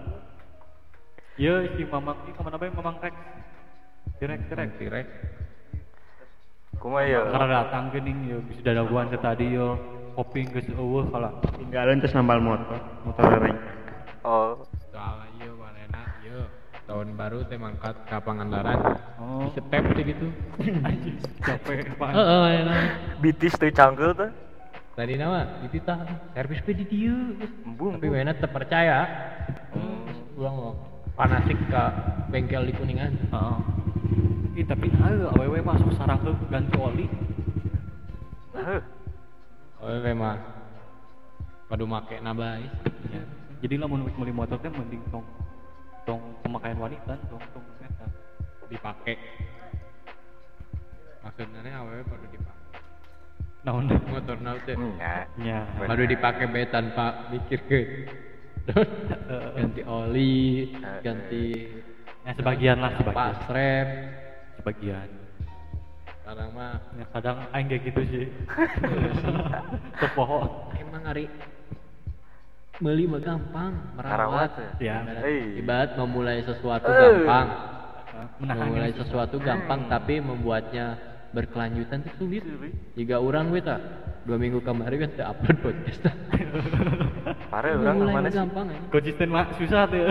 Iya 1.38 1.70
si 1.78 1.86
mamang 1.86 2.18
ini 2.26 2.34
ke 2.34 2.42
mana 2.42 2.58
bae 2.58 2.74
mamang 2.74 2.98
rek. 2.98 3.14
Direk 4.18 4.42
direk. 4.50 4.70
Tirek. 4.82 5.08
kumaha 6.78 7.10
ya 7.10 7.22
Karena 7.34 7.66
datang 7.66 7.90
geuning 7.90 8.20
yo 8.30 8.38
bisa 8.46 8.62
dadaguan 8.62 9.10
ke 9.10 9.18
tadi 9.18 9.50
yo 9.50 9.78
koping 10.14 10.54
geus 10.54 10.70
eueuh 10.74 11.10
kala. 11.10 11.34
tinggalin 11.58 11.98
terus 11.98 12.14
nambal 12.14 12.38
motor 12.38 12.78
motor 13.02 13.26
ring 13.42 13.58
oh 14.22 14.62
Soalnya 14.94 15.26
iya 15.42 15.50
manena 15.58 16.02
iya 16.22 16.40
tahun 16.86 17.18
baru 17.18 17.50
teh 17.50 17.58
mangkat 17.60 17.98
ke 18.08 18.18
Pangandaran. 18.24 18.78
Oh. 19.20 19.44
Di 19.44 19.60
step 19.60 19.84
teh 19.98 20.04
gitu. 20.06 20.28
Capek 21.46 21.98
Pak. 21.98 22.10
Heeh 22.14 22.38
manena. 22.46 22.76
bitis 23.22 23.54
teh 23.58 23.74
cangkel 23.74 24.14
teh 24.14 24.30
Tadi 24.98 25.14
nama 25.14 25.62
dititah 25.62 25.98
servis 26.34 26.62
pe 26.66 26.74
di 26.74 26.86
dieu. 26.86 27.38
embung 27.66 28.02
Tapi 28.02 28.10
mana 28.10 28.34
terpercaya. 28.34 29.06
hmm. 29.74 30.38
Ulang 30.42 30.56
mau 30.58 30.74
panasik 31.14 31.58
ke 31.70 31.84
bengkel 32.34 32.66
di 32.70 32.74
Kuningan. 32.74 33.14
Heeh. 33.30 33.87
Ih 34.58 34.66
tapi 34.66 34.90
ayo 34.90 35.30
awewe 35.38 35.62
masuk 35.62 35.94
sarang 35.94 36.18
ke 36.26 36.32
ganti 36.50 36.74
oli. 36.82 37.06
Heuh. 38.58 38.82
Oh 39.82 40.00
memang. 40.02 40.42
Padu 41.70 41.86
make 41.86 42.18
nabais. 42.24 42.66
Ya. 43.14 43.22
Jadi 43.62 43.78
lah 43.78 43.86
mau 43.86 44.02
beli 44.02 44.34
motor 44.34 44.58
teh 44.58 44.72
mending 44.74 45.02
tong 45.14 45.26
tong 46.10 46.22
pemakaian 46.42 46.80
wanita 46.82 47.14
tong 47.30 47.44
tong 47.54 47.66
eta. 47.86 48.06
Dipake. 48.66 49.16
Maksudnya 51.22 51.72
awewe 51.78 52.02
padu 52.08 52.26
dipake. 52.34 52.66
Naon? 53.62 53.86
Motor 54.10 54.38
naut 54.42 54.62
teh. 54.66 54.74
nya 54.74 55.28
Ya. 55.38 55.60
Baru 55.86 56.08
dipakai 56.10 56.50
be 56.50 56.66
tanpa 56.72 57.30
mikir 57.30 57.62
ke 57.70 57.82
ganti 59.56 59.82
oli, 59.88 60.76
ganti 61.00 61.72
Ya 62.28 62.32
sebagian 62.36 62.78
lah 62.84 62.92
sebagian. 63.00 63.16
pas 63.16 63.40
rem. 63.56 63.90
Sebagian. 64.60 65.08
Sekarang 66.20 66.50
mah 66.52 66.76
Ya 67.00 67.06
kadang 67.16 67.38
aing 67.56 67.68
kayak 67.72 67.84
gitu 67.88 68.02
sih. 68.12 68.26
Sepoho. 70.04 70.68
emang 70.76 71.04
hari 71.08 71.32
beli 72.78 73.10
mah 73.10 73.24
gampang, 73.24 73.74
merawat. 73.96 74.52
Ya. 74.78 75.02
Ibarat, 75.58 75.98
memulai 75.98 76.44
sesuatu 76.46 76.86
gampang, 76.86 77.48
Menahan 78.38 78.70
memulai 78.70 78.92
gitu. 78.94 79.02
sesuatu 79.02 79.42
gampang, 79.42 79.90
tapi 79.90 80.22
membuatnya 80.22 80.94
berkelanjutan 81.34 82.06
itu 82.06 82.12
sulit. 82.22 82.44
Jika 82.94 83.18
orang 83.18 83.50
we 83.50 83.66
tak 83.66 83.82
dua 84.30 84.38
minggu 84.38 84.62
kemarin 84.62 85.10
kan 85.10 85.12
tak 85.18 85.28
upload 85.34 85.58
podcast. 85.64 86.02
pare 87.50 87.74
orang 87.74 87.96
Memulai 87.98 88.14
mana 88.14 88.30
sih 88.30 88.38
gampang 88.38 88.66
ya. 88.70 88.80
Konsisten 88.94 89.28
mah 89.32 89.46
susah 89.58 89.82
tuh. 89.90 90.06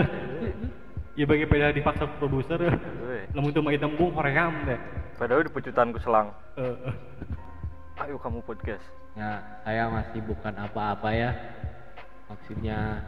Ya 1.17 1.25
bagi 1.25 1.49
peda 1.49 1.73
dipaksa 1.73 2.05
produser. 2.21 2.61
Euy. 2.61 3.25
Lamun 3.33 3.49
teu 3.49 3.65
mah 3.65 3.73
tembung 3.73 4.13
hoream 4.13 4.53
teh. 4.69 4.77
padahal 5.17 5.41
di 5.41 5.49
pecutan 5.49 5.89
ku 5.89 5.97
selang 5.97 6.29
Eh, 6.53 6.77
ayo 8.05 8.21
kamu 8.21 8.45
podcast 8.45 8.85
Ya, 9.17 9.41
saya 9.65 9.89
masih 9.89 10.21
bukan 10.29 10.53
apa-apa 10.53 11.09
ya. 11.09 11.33
Maksudnya 12.29 13.01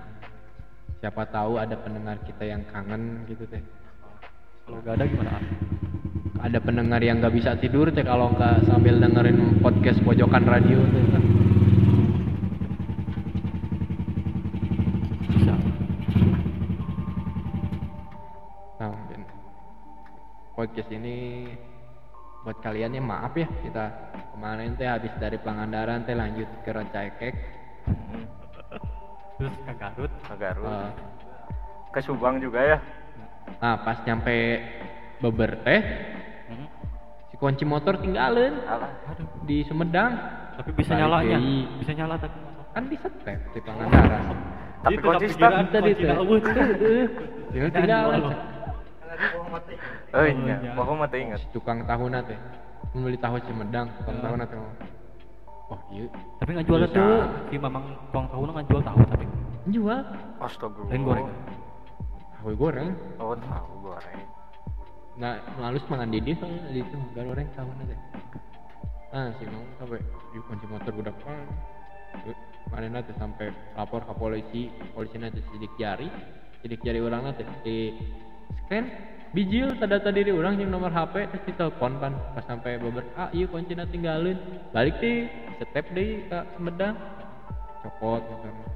siapa 0.97 1.21
tahu 1.29 1.61
ada 1.61 1.77
pendengar 1.77 2.17
kita 2.25 2.49
yang 2.49 2.65
kangen 2.73 3.29
gitu 3.29 3.45
teh. 3.45 3.61
Kalau 4.65 4.81
gak 4.81 4.97
ada 4.97 5.05
gimana? 5.05 5.37
Ada 6.41 6.57
pendengar 6.65 7.05
yang 7.05 7.21
nggak 7.21 7.35
bisa 7.37 7.61
tidur 7.61 7.93
teh 7.93 8.01
kalau 8.01 8.33
nggak 8.33 8.65
sambil 8.65 8.97
dengerin 8.97 9.61
podcast 9.61 10.01
pojokan 10.01 10.49
radio 10.49 10.81
teh. 10.81 11.38
Podcast 20.59 20.91
ini 20.91 21.47
buat 22.43 22.59
kalian 22.59 22.91
ya 22.91 22.99
maaf 22.99 23.31
ya 23.31 23.47
kita 23.63 23.85
kemarin 24.35 24.75
teh 24.75 24.83
habis 24.83 25.07
dari 25.15 25.39
Pangandaran 25.39 26.03
teh 26.03 26.11
lanjut 26.11 26.51
ke 26.59 26.69
Rancaikek. 26.69 27.31
Terus 29.39 29.55
ke 29.55 29.71
Garut. 29.73 30.11
ke 30.19 30.35
Garut 30.35 30.67
Eh, 30.67 30.91
ke 31.89 31.99
Subang 32.03 32.43
juga 32.43 32.59
ya 32.59 32.77
nah 33.57 33.79
pas 33.79 34.03
nyampe 34.03 34.59
Beber 35.17 35.63
teh 35.63 35.79
Hmm. 36.49 36.65
si 37.29 37.35
kunci 37.37 37.63
motor 37.63 37.95
tinggalin 37.95 38.59
alah 38.65 38.89
Aduh. 39.07 39.29
di 39.45 39.61
Sumedang. 39.63 40.11
Tapi 40.57 40.73
bisa 40.73 40.91
Balik 40.91 41.01
nyalanya. 41.23 41.37
Bisa 41.77 41.91
nyala 41.93 42.15
tapi. 42.17 42.35
kan 42.69 42.83
di 42.83 42.97
step 42.97 43.39
di 43.53 43.59
Pangandaran. 43.61 44.23
tapi 44.81 44.95
konsisten 44.97 45.51
Tadi 45.69 45.91
kunci 45.95 46.51
teh. 46.51 47.07
Eh 50.09 50.17
Oh, 50.17 50.25
nya 50.41 50.55
iya. 50.57 50.71
bapak 50.73 50.93
mah 50.97 51.09
Si 51.37 51.45
tukang 51.53 51.85
tahunna 51.85 52.19
teh. 52.25 52.39
Membeli 52.97 53.17
tahu 53.21 53.37
Sumedang, 53.45 53.87
tukang 54.01 54.17
Heeh. 54.17 54.25
tahunna 54.25 54.45
teh. 54.49 54.57
Oh, 55.69 55.79
iya. 55.93 56.05
Tapi 56.41 56.49
nggak 56.57 56.65
jual 56.65 56.81
Bisa. 56.81 56.95
tuh. 56.97 57.13
Si 57.53 57.55
mamang 57.61 57.85
tuang 58.09 58.25
tahu 58.33 58.41
nggak 58.49 58.67
jual 58.73 58.81
tahu 58.81 58.99
tapi. 59.05 59.25
Jual 59.69 60.01
astagfirullah 60.41 60.89
Lain 60.89 61.03
goreng. 61.05 61.27
tahu 62.39 62.49
goreng. 62.55 62.89
oh 63.19 63.35
tahu 63.37 63.71
goreng 63.83 64.19
Nah, 65.19 65.35
halus 65.59 65.83
mangan 65.91 66.07
di 66.07 66.23
dia 66.23 66.31
soalnya 66.39 66.63
di 66.71 66.79
itu 66.79 66.95
goreng 67.13 67.47
tahunna 67.53 67.83
teh. 67.85 67.99
nah 69.09 69.25
si 69.35 69.43
mau 69.49 69.65
sampai 69.81 69.99
di 70.31 70.37
kunci 70.45 70.65
motor 70.69 70.93
budak 70.93 71.17
pan 71.25 71.41
mana 72.69 73.01
nanti 73.01 73.09
sampai 73.17 73.49
lapor 73.73 74.05
ke 74.05 74.13
polisi 74.13 74.69
polisi 74.93 75.17
nanti 75.17 75.41
sidik 75.49 75.73
jari 75.81 76.05
sidik 76.61 76.77
jari 76.85 77.01
orang 77.01 77.25
nanti 77.25 77.41
di 77.65 77.89
scan 78.63 78.85
bijil 79.29 79.77
tanda 79.77 80.09
diri 80.09 80.33
orang 80.33 80.57
yang 80.57 80.73
nomor 80.73 80.89
HP 80.89 81.29
terus 81.29 81.43
ditelepon 81.45 82.01
pan 82.01 82.13
pas 82.33 82.43
sampai 82.49 82.81
beber 82.81 83.05
ah 83.13 83.29
iya 83.29 83.45
kunci 83.45 83.77
nanti 83.77 83.97
tinggalin 83.97 84.37
balik 84.73 84.97
deh 84.97 85.29
step 85.61 85.85
deh 85.93 86.25
ke 86.25 86.39
Sumedang 86.57 86.97
copot 87.85 88.21
motornya 88.25 88.67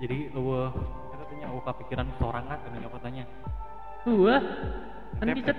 jadi 0.00 0.18
lu 0.34 0.72
katanya 1.12 1.46
aku 1.52 1.60
kepikiran 1.62 2.08
sorangan 2.18 2.58
kan 2.58 2.70
nyokot 2.80 3.00
tanya 3.04 3.24
Wah, 4.02 4.42
kan 5.22 5.30
tep. 5.30 5.58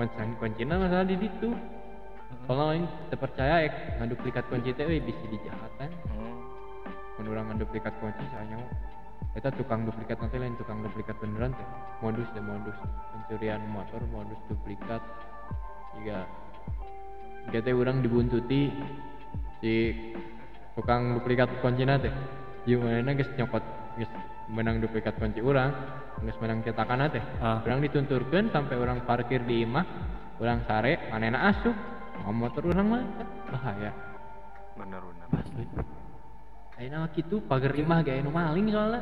kunci 0.00 0.16
kuncinya 0.40 0.80
masalah 0.80 1.04
di 1.04 1.20
situ. 1.20 1.52
Kalau 2.48 2.72
lain 2.72 2.88
terpercaya 3.12 3.68
ya 3.68 3.70
ngaduplikat 4.00 4.48
kunci 4.48 4.72
teh 4.72 4.88
bisa 4.88 5.24
dijahatan. 5.28 5.92
Hmm. 6.08 6.40
Mun 7.20 7.26
urang 7.28 7.52
ngaduplikat 7.52 7.92
kunci 8.00 8.24
soalnya 8.32 8.64
eta 9.34 9.50
tukang 9.50 9.82
duplikat 9.82 10.16
nanti 10.22 10.38
lain 10.38 10.54
tukang 10.54 10.80
duplikat 10.82 11.18
beneran 11.18 11.52
teh. 11.54 11.68
Modus 12.00 12.26
deh 12.32 12.42
modus 12.42 12.76
pencurian 13.10 13.62
motor, 13.66 14.00
modus 14.10 14.38
duplikat. 14.46 15.02
Jika 15.98 16.18
jika 17.50 17.58
teh 17.60 17.74
urang 17.74 18.00
dibuntuti 18.00 18.70
si 19.58 19.94
tukang 20.78 21.18
duplikat 21.18 21.50
kunci 21.58 21.84
teh. 21.84 22.14
Gimana 22.64 23.12
geus 23.12 23.30
nyokot 23.36 23.64
geus 24.00 24.12
menang 24.48 24.80
duplikat 24.80 25.18
kunci 25.18 25.42
urang, 25.42 25.74
geus 26.22 26.38
menang 26.38 26.62
cetakan 26.62 27.10
teh. 27.10 27.24
Ah. 27.42 27.60
Orang 27.66 27.82
ditunturkan 27.84 28.48
sampai 28.54 28.78
orang 28.78 29.04
parkir 29.04 29.44
di 29.44 29.66
imah, 29.66 29.84
orang 30.40 30.64
sare, 30.64 31.10
manena 31.12 31.52
asup, 31.52 31.76
mau 32.24 32.32
motor 32.32 32.70
orang 32.70 32.86
mah 32.88 33.02
bahaya. 33.50 34.14
bener 34.74 35.02
bener 35.06 35.28
asli 35.38 35.64
Ayeuna 36.74 37.06
mah 37.06 37.10
kitu 37.14 37.38
pagar 37.46 37.70
imah 37.70 38.02
gak 38.02 38.18
anu 38.18 38.34
maling 38.34 38.66
soalnya. 38.74 39.00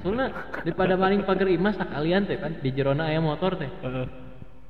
Soalnya 0.00 0.26
daripada 0.64 0.96
maling 0.96 1.20
pagar 1.28 1.48
imah 1.52 1.72
sekalian 1.76 2.24
teh 2.24 2.40
kan 2.40 2.52
di 2.64 2.70
jerona 2.72 3.12
aya 3.12 3.20
motor 3.20 3.60
teh. 3.60 3.68
Heeh. 3.68 4.06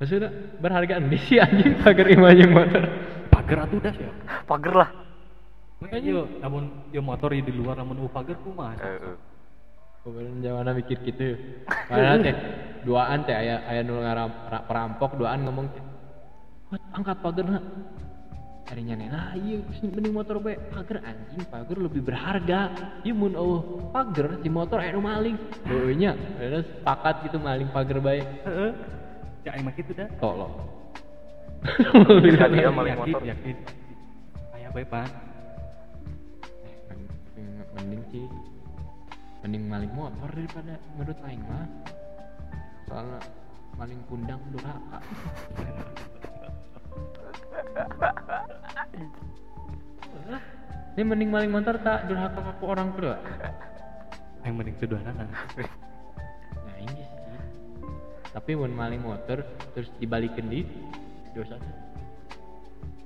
Maksudnya 0.03 0.31
berhargaan 0.59 1.07
di 1.07 1.19
si 1.23 1.39
anjing 1.39 1.79
pagar 1.79 2.11
imah 2.11 2.33
jeung 2.35 2.51
motor. 2.51 2.85
pagar 3.45 3.67
atuh 3.69 3.77
dah 3.83 3.93
ya 3.93 4.11
pager 4.47 4.73
lah 4.73 4.91
Yo, 6.01 6.25
namun 6.41 6.89
yo 6.97 7.05
motor 7.05 7.37
di 7.37 7.53
luar 7.53 7.77
namun 7.77 8.01
u 8.01 8.09
pagar 8.09 8.41
kumaha 8.41 8.73
eh 8.81 8.97
eh. 8.97 9.17
Kemudian 10.01 10.41
jawana 10.41 10.73
mikir 10.73 10.97
gitu. 11.05 11.37
Padahal 11.65 12.25
teh 12.25 12.37
duaan 12.89 13.25
teh 13.29 13.37
aya 13.37 13.61
aya 13.69 13.85
nu 13.85 14.01
perampok 14.65 15.21
duaan 15.21 15.45
ngomong 15.45 15.67
teh. 15.77 15.85
"Wat, 16.73 16.83
angkat 16.97 17.17
pagerna. 17.21 17.61
Harinya 18.65 18.95
nena, 18.97 19.37
iya 19.37 19.61
geus 19.61 19.81
mending 19.85 20.17
motor 20.17 20.41
bae. 20.41 20.57
Pager 20.73 20.99
anjing, 21.05 21.45
pager 21.53 21.77
lebih 21.77 22.01
berharga. 22.01 22.73
Ieu 23.05 23.13
mun 23.13 23.37
eueuh 23.37 23.93
pager 23.93 24.41
si 24.41 24.49
motor 24.49 24.81
aya 24.81 24.97
nu 24.97 25.05
maling. 25.05 25.37
Heueuh 25.69 25.93
nya, 25.93 26.17
ada 26.41 26.65
sepakat 26.65 27.29
gitu 27.29 27.37
maling 27.37 27.69
pager 27.71 28.01
bae. 28.01 28.25
heeh 28.25 28.73
ya 29.45 29.53
emang 29.61 29.77
gitu 29.77 29.93
dah 29.93 30.09
Tolong. 30.17 30.53
Bisa 32.25 32.45
dia 32.49 32.69
maling 32.73 32.97
yakin 32.97 33.13
motor 33.13 33.23
yakin 33.25 33.57
aya 34.57 34.69
bae 34.73 34.85
pan 34.89 35.09
Men- 36.89 37.65
mending 37.77 38.03
sih 38.13 38.25
mending 39.45 39.65
maling 39.69 39.93
motor 39.93 40.29
daripada 40.33 40.81
menurut 40.97 41.19
aing 41.29 41.45
mah 41.45 41.69
soalnya 42.89 43.21
maling 43.77 44.01
pundang 44.09 44.41
durhaka 44.53 45.01
ini 50.95 51.03
mending 51.03 51.31
maling 51.31 51.51
motor 51.51 51.75
tak 51.81 52.07
durhaka 52.07 52.39
ke 52.55 52.65
orang 52.65 52.89
kedua 52.95 53.17
yang 54.45 54.55
mending 54.55 54.77
kedua 54.79 54.99
nana 55.03 55.25
nah 55.25 56.77
ini 56.79 57.03
sih 57.03 57.21
tapi 58.31 58.55
mau 58.55 58.67
maling 58.67 59.03
motor 59.03 59.43
terus 59.73 59.91
dibalikin 59.99 60.47
di 60.47 60.61
dosa 61.33 61.59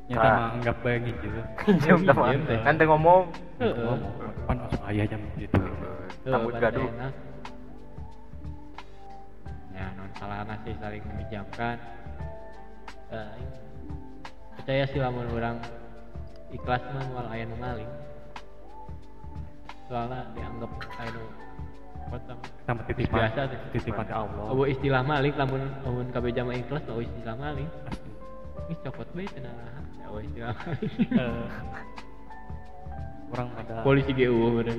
nyata 0.09 0.25
Ah. 0.25 0.33
mah 0.33 0.49
anggap 0.57 0.77
bae 0.81 0.97
gitu 1.05 1.29
Jam 1.85 2.01
teman 2.09 2.33
Iya, 2.33 2.49
teh. 2.49 2.61
nanti 2.65 2.83
ngomong 2.89 3.21
Heeh. 3.61 3.97
pan 4.49 4.57
masuk 4.57 4.81
ayah 4.89 5.05
jam 5.05 5.21
gitu 5.37 5.61
rambut 6.25 6.57
gaduh. 6.57 6.89
Ya, 9.73 9.87
non 9.95 10.09
salah 10.17 10.45
sih 10.61 10.75
saling 10.77 11.01
meminjamkan. 11.13 11.77
Eh, 13.09 13.33
ini. 13.37 13.59
Percaya 14.68 14.85
sih 14.92 15.00
lamun 15.00 15.24
orang 15.33 15.57
ikhlas 16.52 16.85
mah 16.92 17.00
wal 17.16 17.24
aya 17.33 17.48
nu 17.48 17.57
maling. 17.57 17.88
Soalnya 19.88 20.28
dianggap 20.37 20.68
aya 21.00 21.09
nu 21.16 21.24
tam- 22.28 22.44
sama 22.68 22.85
titipan 22.85 23.16
biasa 23.16 23.40
tuh. 23.48 23.61
titipan 23.72 24.04
Allah 24.12 24.52
Oh, 24.52 24.68
istilah 24.68 25.00
maling 25.00 25.33
lamun 25.40 25.72
lamun 25.88 26.12
kabeh 26.12 26.37
jamaah 26.37 26.61
ikhlas 26.61 26.85
oh 26.92 27.00
istilah 27.00 27.33
maling. 27.40 27.64
Ini 28.68 28.76
copot 28.85 29.09
bae 29.16 29.24
cenah. 29.33 29.57
Ya 30.04 30.07
oh 30.12 30.20
istilah 30.20 30.52
maling. 30.61 30.92
Eh, 31.16 31.46
orang 33.33 33.48
pada 33.57 33.74
Polisi 33.88 34.12
GU 34.12 34.37
bener. 34.52 34.76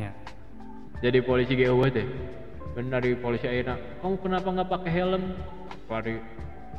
nya 0.00 0.16
jadi 1.04 1.20
polisi 1.20 1.52
GW 1.52 1.80
teh 1.92 2.08
benar 2.72 3.04
dari 3.04 3.12
polisi 3.20 3.44
akhirnya 3.44 3.76
kamu 4.00 4.16
kenapa 4.16 4.48
nggak 4.48 4.70
pakai 4.72 4.90
helm 4.96 5.36
Lari 5.92 6.24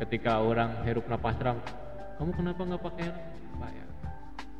ketika 0.01 0.41
orang 0.41 0.73
hirup 0.89 1.05
napas 1.05 1.37
ram 1.41 1.61
kamu 2.19 2.31
kenapa 2.35 2.61
nggak 2.67 2.83
pakai 2.83 3.03
helm 3.07 3.17
pak 3.57 3.71
ya. 3.71 3.85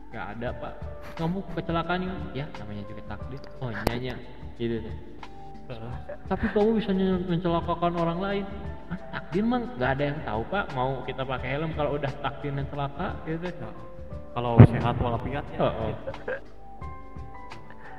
Nggak 0.09 0.25
ada 0.33 0.49
pak. 0.55 0.73
Kamu 1.19 1.37
kecelakaan 1.53 2.01
ya 2.01 2.13
ya 2.33 2.45
namanya 2.57 2.83
juga 2.87 3.01
takdir. 3.11 3.41
Oh 3.59 3.69
nyanya 3.69 4.15
gitu 4.55 4.79
teh 4.79 4.95
Eh, 5.69 5.93
tapi 6.25 6.49
kamu 6.49 6.81
bisa 6.81 6.89
mencelakakan 7.29 7.93
orang 7.93 8.17
lain. 8.17 8.45
Ah, 8.89 8.97
takdir 9.13 9.45
mah 9.45 9.61
nggak 9.77 9.91
ada 9.93 10.03
yang 10.09 10.19
tahu 10.25 10.41
pak 10.49 10.65
mau 10.73 11.05
kita 11.05 11.21
pakai 11.21 11.49
helm 11.53 11.77
kalau 11.77 11.93
udah 11.93 12.09
takdir 12.25 12.49
yang 12.57 12.65
celaka 12.73 13.13
gitu. 13.29 13.53
Nah, 13.61 13.75
kalau 14.33 14.57
sehat 14.65 14.97
walafiat 14.97 15.45
ya. 15.53 15.59
Oh, 15.61 15.69
oh. 15.69 15.93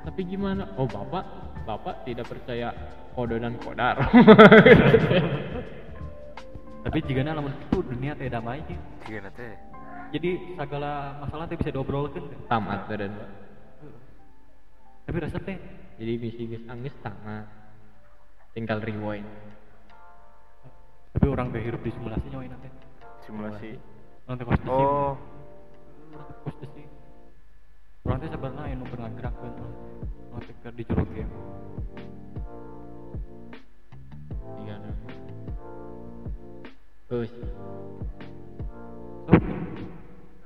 Tapi 0.00 0.20
gimana? 0.26 0.66
Oh 0.74 0.90
bapak, 0.90 1.22
bapak 1.62 1.94
tidak 2.10 2.26
percaya 2.26 2.74
kode 3.14 3.38
dan 3.38 3.54
kodar. 3.62 4.02
tapi 6.80 6.98
jika 7.04 7.20
namun 7.20 7.52
itu 7.52 7.78
dunia 7.84 8.16
teh 8.16 8.32
damai. 8.32 8.64
Sih 8.64 8.78
Iya 9.12 9.28
nanti 9.28 9.70
jadi 10.10 10.58
segala 10.58 11.22
masalah 11.22 11.46
teh 11.46 11.54
bisa 11.54 11.70
diobrolkan 11.70 12.26
Tamat 12.50 12.90
dan. 12.90 13.14
Tapi 15.06 15.16
resep 15.22 15.42
teh. 15.46 15.58
Jadi 16.02 16.12
misi 16.18 16.42
geus 16.50 16.64
angges 16.66 16.94
tamat. 17.02 17.46
Tinggal 18.54 18.82
rewind. 18.82 19.26
tapi 21.10 21.26
orang 21.26 21.50
teh 21.50 21.58
hirup 21.58 21.82
di 21.82 21.90
simulasi 21.90 22.26
nyawain 22.30 22.54
nanti 22.54 22.70
simulasi. 23.26 23.70
Nanti 24.30 24.42
kos 24.46 24.62
oh. 24.70 25.18
Teh 26.14 26.36
kos 26.46 26.56
di 26.62 26.66
sim 26.74 26.88
orang 28.06 28.18
teh 28.22 28.30
sebenarnya 28.30 28.70
yang 28.72 28.86
pernah 28.86 29.10
gerak 29.18 29.34
kan. 29.34 29.52
Nanti 30.30 30.50
di 30.54 30.82
jero 30.86 31.04
game 31.10 31.32
Terus? 37.10 37.30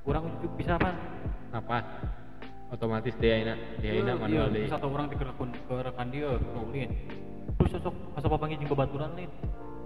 Orang 0.09 0.25
juga 0.41 0.49
bisa 0.57 0.73
apa? 0.81 0.91
Napas. 1.53 1.85
Otomatis 2.73 3.15
dia 3.23 3.45
enak, 3.45 3.59
dia 3.79 4.03
enak 4.03 4.19
manual 4.19 4.51
iya, 4.51 4.67
satu 4.67 4.91
orang 4.91 5.07
digerakkan 5.07 5.47
ke 5.55 5.75
rekan 5.79 6.11
dia 6.11 6.35
ngulin 6.59 6.91
terus 7.55 7.71
sosok 7.79 7.95
asa 8.19 8.27
papangi 8.27 8.59
jeung 8.59 8.67
babaturan 8.75 9.15
lain 9.15 9.31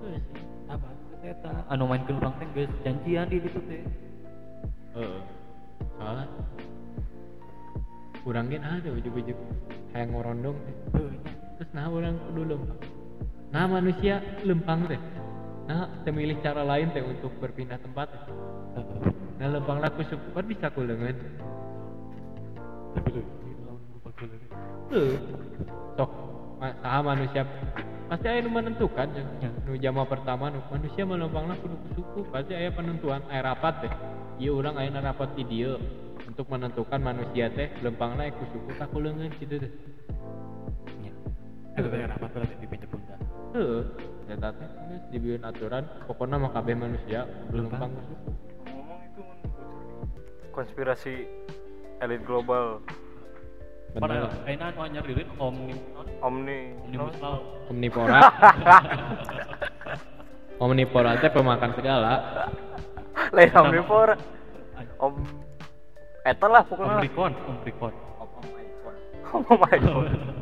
Terus, 0.00 0.24
apa? 0.72 0.88
Eta 1.20 1.52
anu 1.68 1.84
main 1.84 2.00
ke 2.08 2.16
orang 2.16 2.32
teh 2.40 2.64
janjian 2.86 3.28
di 3.28 3.44
ditu 3.44 3.60
teh. 3.68 3.84
Heeh. 4.96 5.20
Soalnya 6.00 6.24
kurang 8.24 8.48
gen 8.48 8.64
ada 8.64 8.88
ujuk-ujuk 8.88 9.36
hayang 9.92 10.16
ngorondong 10.16 10.56
teh. 10.56 10.76
Terus 11.60 11.70
nah 11.76 11.92
orang 11.92 12.16
kudu 12.30 12.42
lempang. 12.56 12.80
Nah 13.52 13.64
manusia 13.68 14.22
lempang 14.48 14.88
teh 14.88 15.00
nah 15.68 15.84
teu 16.02 16.16
milih 16.16 16.40
cara 16.40 16.64
lain 16.64 16.88
teh 16.96 17.04
untuk 17.04 17.30
berpindah 17.38 17.76
tempat 17.76 18.08
nah 19.38 19.46
lempang 19.52 19.84
laku 19.84 20.00
support 20.08 20.48
bisa 20.48 20.72
ku 20.72 20.80
leungeun 20.80 21.16
tapi 22.96 23.10
lagi 23.12 24.46
Tuh. 24.88 25.14
sok 25.94 26.10
saha 26.58 27.00
manusia 27.04 27.44
pasti 28.08 28.26
aya 28.26 28.40
nu 28.40 28.50
menentukan 28.50 29.08
Ya. 29.38 29.50
nu 29.68 29.76
jama 29.76 30.08
pertama 30.08 30.48
nu 30.48 30.64
manusia 30.72 31.04
melempangna 31.04 31.54
kudu 31.60 31.76
ku 31.76 31.88
suku 31.92 32.20
pasti 32.32 32.56
aya 32.56 32.72
penentuan 32.72 33.20
aya 33.28 33.52
rapat 33.52 33.84
teh. 33.84 33.92
Ieu 34.40 34.56
urang 34.56 34.80
aya 34.80 34.90
rapat 34.90 35.36
di 35.36 35.44
dieu 35.44 35.76
untuk 36.24 36.48
menentukan 36.48 36.98
manusia 36.98 37.52
teh 37.52 37.68
lempangna 37.84 38.26
ku 38.32 38.44
suku 38.50 38.70
ka 38.80 38.88
ku 38.88 38.98
leungeun 38.98 39.30
kitu 39.36 39.60
teh. 39.60 39.72
Nya 41.04 41.12
itu 41.78 41.88
rapat 41.92 42.28
berarti 42.32 42.54
di 42.58 42.66
pintu 42.66 42.86
Heeh, 43.48 43.80
eta 44.28 44.52
teh 44.52 44.68
geus 44.68 45.04
dibieun 45.08 45.40
aturan 45.40 45.88
pokokna 46.04 46.36
mah 46.36 46.52
kabeh 46.52 46.76
manusia 46.76 47.24
Lempang. 47.48 47.88
ngomong 48.68 49.00
itu 49.08 49.22
konspirasi 50.52 51.24
elit 52.04 52.20
global. 52.28 52.84
Padahal 53.96 54.28
kayaknya 54.44 54.68
anu 54.68 54.80
anyar 54.84 55.04
dilihat 55.08 55.32
omni. 55.40 55.80
Omni. 56.20 56.76
Omnibus 56.84 57.16
law. 57.24 57.40
omnivora 57.72 58.20
omnivora 60.62 61.10
teh 61.24 61.32
pemakan 61.32 61.72
segala. 61.72 62.12
Lain 63.32 63.50
omnivora 63.56 64.14
om 65.00 65.24
eta 66.28 66.46
lah 66.50 66.62
pokoknya 66.68 67.00
Omnicon, 67.00 67.32
Omnicon. 67.32 67.94
oh 69.32 69.56
my 69.56 69.76
god. 69.80 70.12
Ada. 70.12 70.37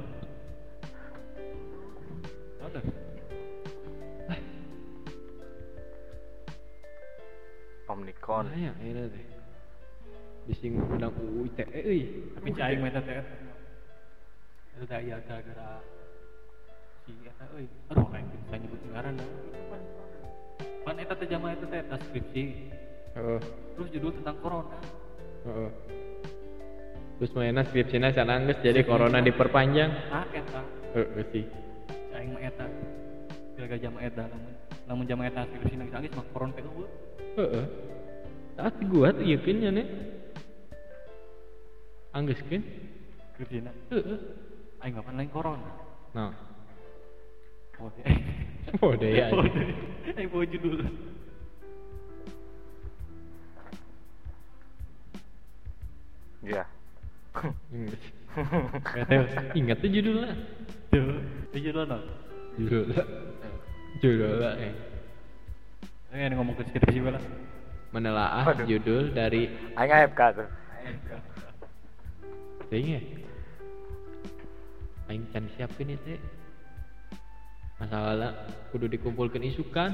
Omnicon 7.86 8.50
Nah, 8.50 8.58
ya, 8.58 8.72
akhirnya 8.74 9.06
teh 9.10 9.24
bising 10.46 10.78
undang 10.78 11.10
UU 11.18 11.50
ITE 11.50 11.64
euy. 11.74 12.02
Tapi 12.38 12.48
cai 12.54 12.78
meta 12.78 13.02
teh. 13.02 13.18
Itu 14.78 14.84
teh 14.86 14.98
iya 15.02 15.18
gara-gara 15.26 15.82
si 17.02 17.12
eta 17.26 17.44
euy. 17.54 17.66
Aduh 17.90 18.06
lain 18.14 18.26
bisa 18.30 18.54
nyebut 18.54 18.80
ngaran 18.94 19.18
dah. 19.18 19.28
Pan 20.86 20.96
eta 21.02 21.14
teh 21.18 21.26
jamaah 21.26 21.58
eta 21.58 21.66
teh 21.66 21.80
eta 21.82 21.96
skripsi. 22.10 22.42
Heeh. 23.18 23.40
Terus 23.74 23.88
judul 23.90 24.12
tentang 24.22 24.38
corona. 24.38 24.78
Heeh. 25.50 25.70
Terus 27.16 27.32
mainnya 27.32 27.64
skripsinya 27.66 28.12
sana 28.14 28.38
geus 28.46 28.62
jadi 28.62 28.86
corona 28.86 29.18
diperpanjang. 29.18 29.90
Ah 30.14 30.26
eta. 30.30 30.62
Heeh 30.94 31.26
sih. 31.34 31.44
Cai 32.14 32.26
mah 32.30 32.42
eta. 32.42 32.66
Gara-gara 33.58 33.82
jamaah 33.82 34.06
eta 34.06 34.24
lamun 34.30 34.55
lamun 34.86 35.06
jamaah 35.06 35.30
eta 35.30 35.42
skripsi 35.50 35.78
nangis-nangis 35.78 36.14
mah 36.14 36.26
corona 36.30 36.54
teh 36.54 36.62
eueuh. 36.62 36.88
Heeh. 37.36 37.64
Saat 38.56 38.74
gua 38.86 39.10
tuh 39.10 39.26
yakin 39.26 39.66
ya 39.66 39.70
nih. 39.74 39.86
Angges 42.14 42.40
kan? 42.46 42.62
Skripsina. 43.34 43.70
Heeh. 43.92 44.18
Aing 44.80 44.94
ngapain 44.94 45.18
lain 45.18 45.30
corona. 45.34 45.68
Nah, 46.14 46.32
oh 48.80 48.92
deh 48.96 49.10
ya. 49.10 49.28
Deh. 49.28 50.16
Aing 50.16 50.30
bawa 50.30 50.44
judul. 50.48 50.86
ya 56.46 56.62
Ingat. 59.58 59.76
Tuh 59.82 59.90
judulnya. 59.90 60.30
Tuh, 60.94 61.18
itu 61.52 61.58
judul 61.68 61.84
no. 61.84 61.98
Judulnya. 62.56 63.02
Judulnya 64.00 64.50
eh. 64.60 64.74
Ini 66.16 66.32
ngomong 66.36 66.56
ke 66.56 66.64
skripsi 66.68 67.00
bala. 67.00 67.20
Menelaah 67.94 68.44
judul 68.68 69.14
dari 69.14 69.48
aing 69.78 69.92
AFK 69.92 70.20
tuh 70.36 70.48
Ting 72.66 72.86
ya. 72.98 73.00
Aing 75.06 75.22
can 75.30 75.46
siapin 75.54 75.94
itu. 75.94 76.18
Masalah 77.78 78.32
kudu 78.72 78.88
dikumpulkan 78.88 79.44
isukan 79.44 79.92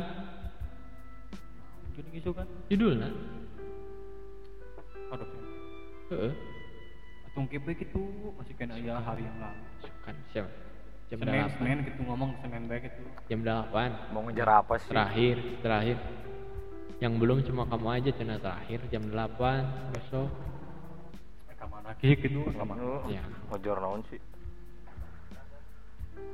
Jadi 1.93 2.25
kan. 2.25 2.49
judulnya. 2.73 3.13
Aduh. 5.13 5.29
Heeh. 6.09 6.33
Atung 7.29 7.45
kebe 7.53 7.77
gitu 7.77 8.33
masih 8.41 8.57
kena 8.57 8.81
ya 8.81 8.97
hari 9.05 9.29
yang 9.29 9.37
lalu. 9.37 9.61
Isukan 9.85 10.17
siapa? 10.33 10.72
Jam 11.13 11.21
Senin, 11.21 11.45
8. 11.45 11.61
Senin 11.61 11.79
gitu 11.85 12.01
ngomong 12.09 12.31
Senin 12.41 12.63
baik 12.73 12.89
itu. 12.89 13.03
Jam 13.29 13.41
8. 13.45 14.17
mau 14.17 14.25
ngejar 14.25 14.49
apa 14.65 14.81
sih 14.81 14.89
Terakhir, 14.89 15.37
terakhir. 15.61 15.97
Yang 17.05 17.13
belum 17.21 17.39
cuma 17.45 17.63
kamu 17.69 17.89
aja 18.01 18.11
cina 18.17 18.41
terakhir 18.41 18.81
jam 18.89 19.05
8 19.13 19.93
besok. 19.93 20.33
Eh, 21.53 21.57
ke 21.61 21.67
mana 21.69 21.93
lagi 21.93 22.17
gitu? 22.17 22.41
Lu 22.49 23.13
Ya. 23.13 23.21
ngejar 23.53 23.77
naon 23.85 24.01
sih 24.09 24.17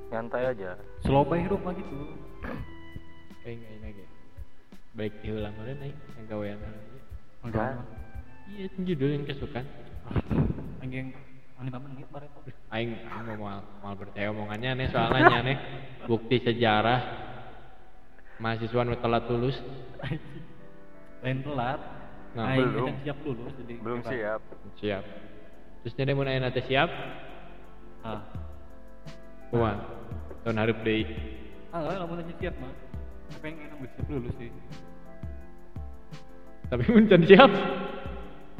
nyantai 0.09 0.57
aja 0.57 0.73
Slow 1.05 1.25
by 1.27 1.43
hidup 1.45 1.61
mah 1.67 1.75
gitu. 1.77 2.17
Kayak 3.45 3.61
enggak 3.61 3.93
ini. 3.93 4.05
Baik 4.97 5.15
diulang 5.21 5.55
udah 5.59 5.75
naik 5.75 5.97
gawean. 6.31 6.59
Enggak. 7.45 7.83
Iya, 8.49 8.67
judul 8.73 9.11
yang 9.21 9.25
kesukaan. 9.29 9.67
Anjing 10.81 11.13
Aing 11.59 11.75
aing 12.71 12.95
mau 13.27 13.51
mal, 13.51 13.59
mal 13.83 13.95
percaya 13.99 14.31
omongannya 14.31 14.79
nih 14.79 14.89
soalnya 14.95 15.43
nih 15.43 15.57
bukti 16.07 16.39
sejarah 16.39 17.03
mahasiswa 18.39 18.87
nu 18.87 18.95
telat 19.03 19.27
lulus. 19.27 19.59
Lain 21.19 21.43
telat. 21.43 21.81
Nah, 22.39 22.55
Aing 22.55 22.71
belum. 22.71 22.87
kita 22.95 23.03
siap 23.03 23.19
dulu 23.27 23.43
jadi 23.59 23.75
belum 23.83 23.99
kita- 24.07 24.13
siap 24.15 24.41
Siap. 24.79 25.05
Terus 25.83 25.95
jadi 25.99 26.15
mau 26.15 26.23
nanya 26.23 26.47
nanti 26.47 26.63
siap? 26.63 26.87
Ah. 28.07 28.23
Wah, 29.51 29.75
tahun 30.47 30.63
harap 30.63 30.79
deh. 30.87 31.03
Ah, 31.75 31.83
lamun 31.83 32.23
aja 32.23 32.35
siap 32.39 32.55
mah. 32.63 32.71
Pengen 33.43 33.67
nunggu 33.75 33.91
siap 33.99 34.07
dulu 34.07 34.29
sih. 34.39 34.55
Tapi 36.71 36.85
mun 36.87 37.11
can 37.11 37.23
siap. 37.27 37.51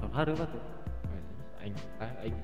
Tahun 0.03 0.11
hari 0.11 0.35
apa 0.35 0.45
tuh? 0.51 0.63
Aing, 1.63 1.77
aing, 2.03 2.37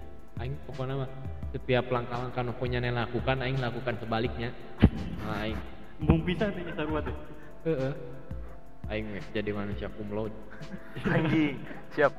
aing 0.42 0.54
pokoknya 0.66 0.94
mah 1.04 1.10
setiap 1.54 1.86
langkah-langkah 1.86 2.42
nu 2.42 2.52
punya 2.58 2.82
lakukan, 2.82 3.38
aing 3.38 3.58
lakukan 3.62 3.94
sebaliknya. 4.02 4.50
Nah, 5.22 5.46
aing, 5.46 5.58
Bung 6.02 6.26
bisa 6.26 6.50
nih 6.50 6.74
sarua 6.74 6.98
tuh. 7.06 7.14
heeh. 7.70 7.94
Aing 8.90 9.06
jadi 9.30 9.50
manusia 9.54 9.88
kumlaut. 9.94 10.34
anjing 11.08 11.56
siap 11.96 12.12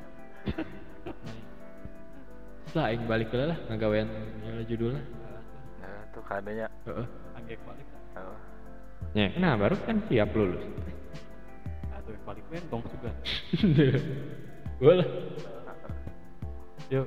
Lah 2.74 2.90
aing 2.90 3.06
balik 3.06 3.30
ke 3.30 3.38
lah 3.38 3.58
ngagawean 3.70 4.08
yang 4.42 4.64
judulnya. 4.66 5.02
nah 5.78 6.00
tuh 6.10 6.24
kadanya 6.26 6.66
Heeh. 6.88 7.06
Anggek 7.38 7.60
balik. 7.62 7.86
oh. 8.18 8.38
Ya, 9.14 9.30
nah 9.38 9.54
baru 9.54 9.76
kan 9.86 10.02
siap 10.10 10.32
lulus. 10.34 10.64
Nah, 11.92 12.00
tuh 12.02 12.16
balik 12.26 12.44
men 12.50 12.64
dong 12.72 12.82
juga. 12.88 13.10
Lah. 14.98 15.08
Yuk. 16.90 17.06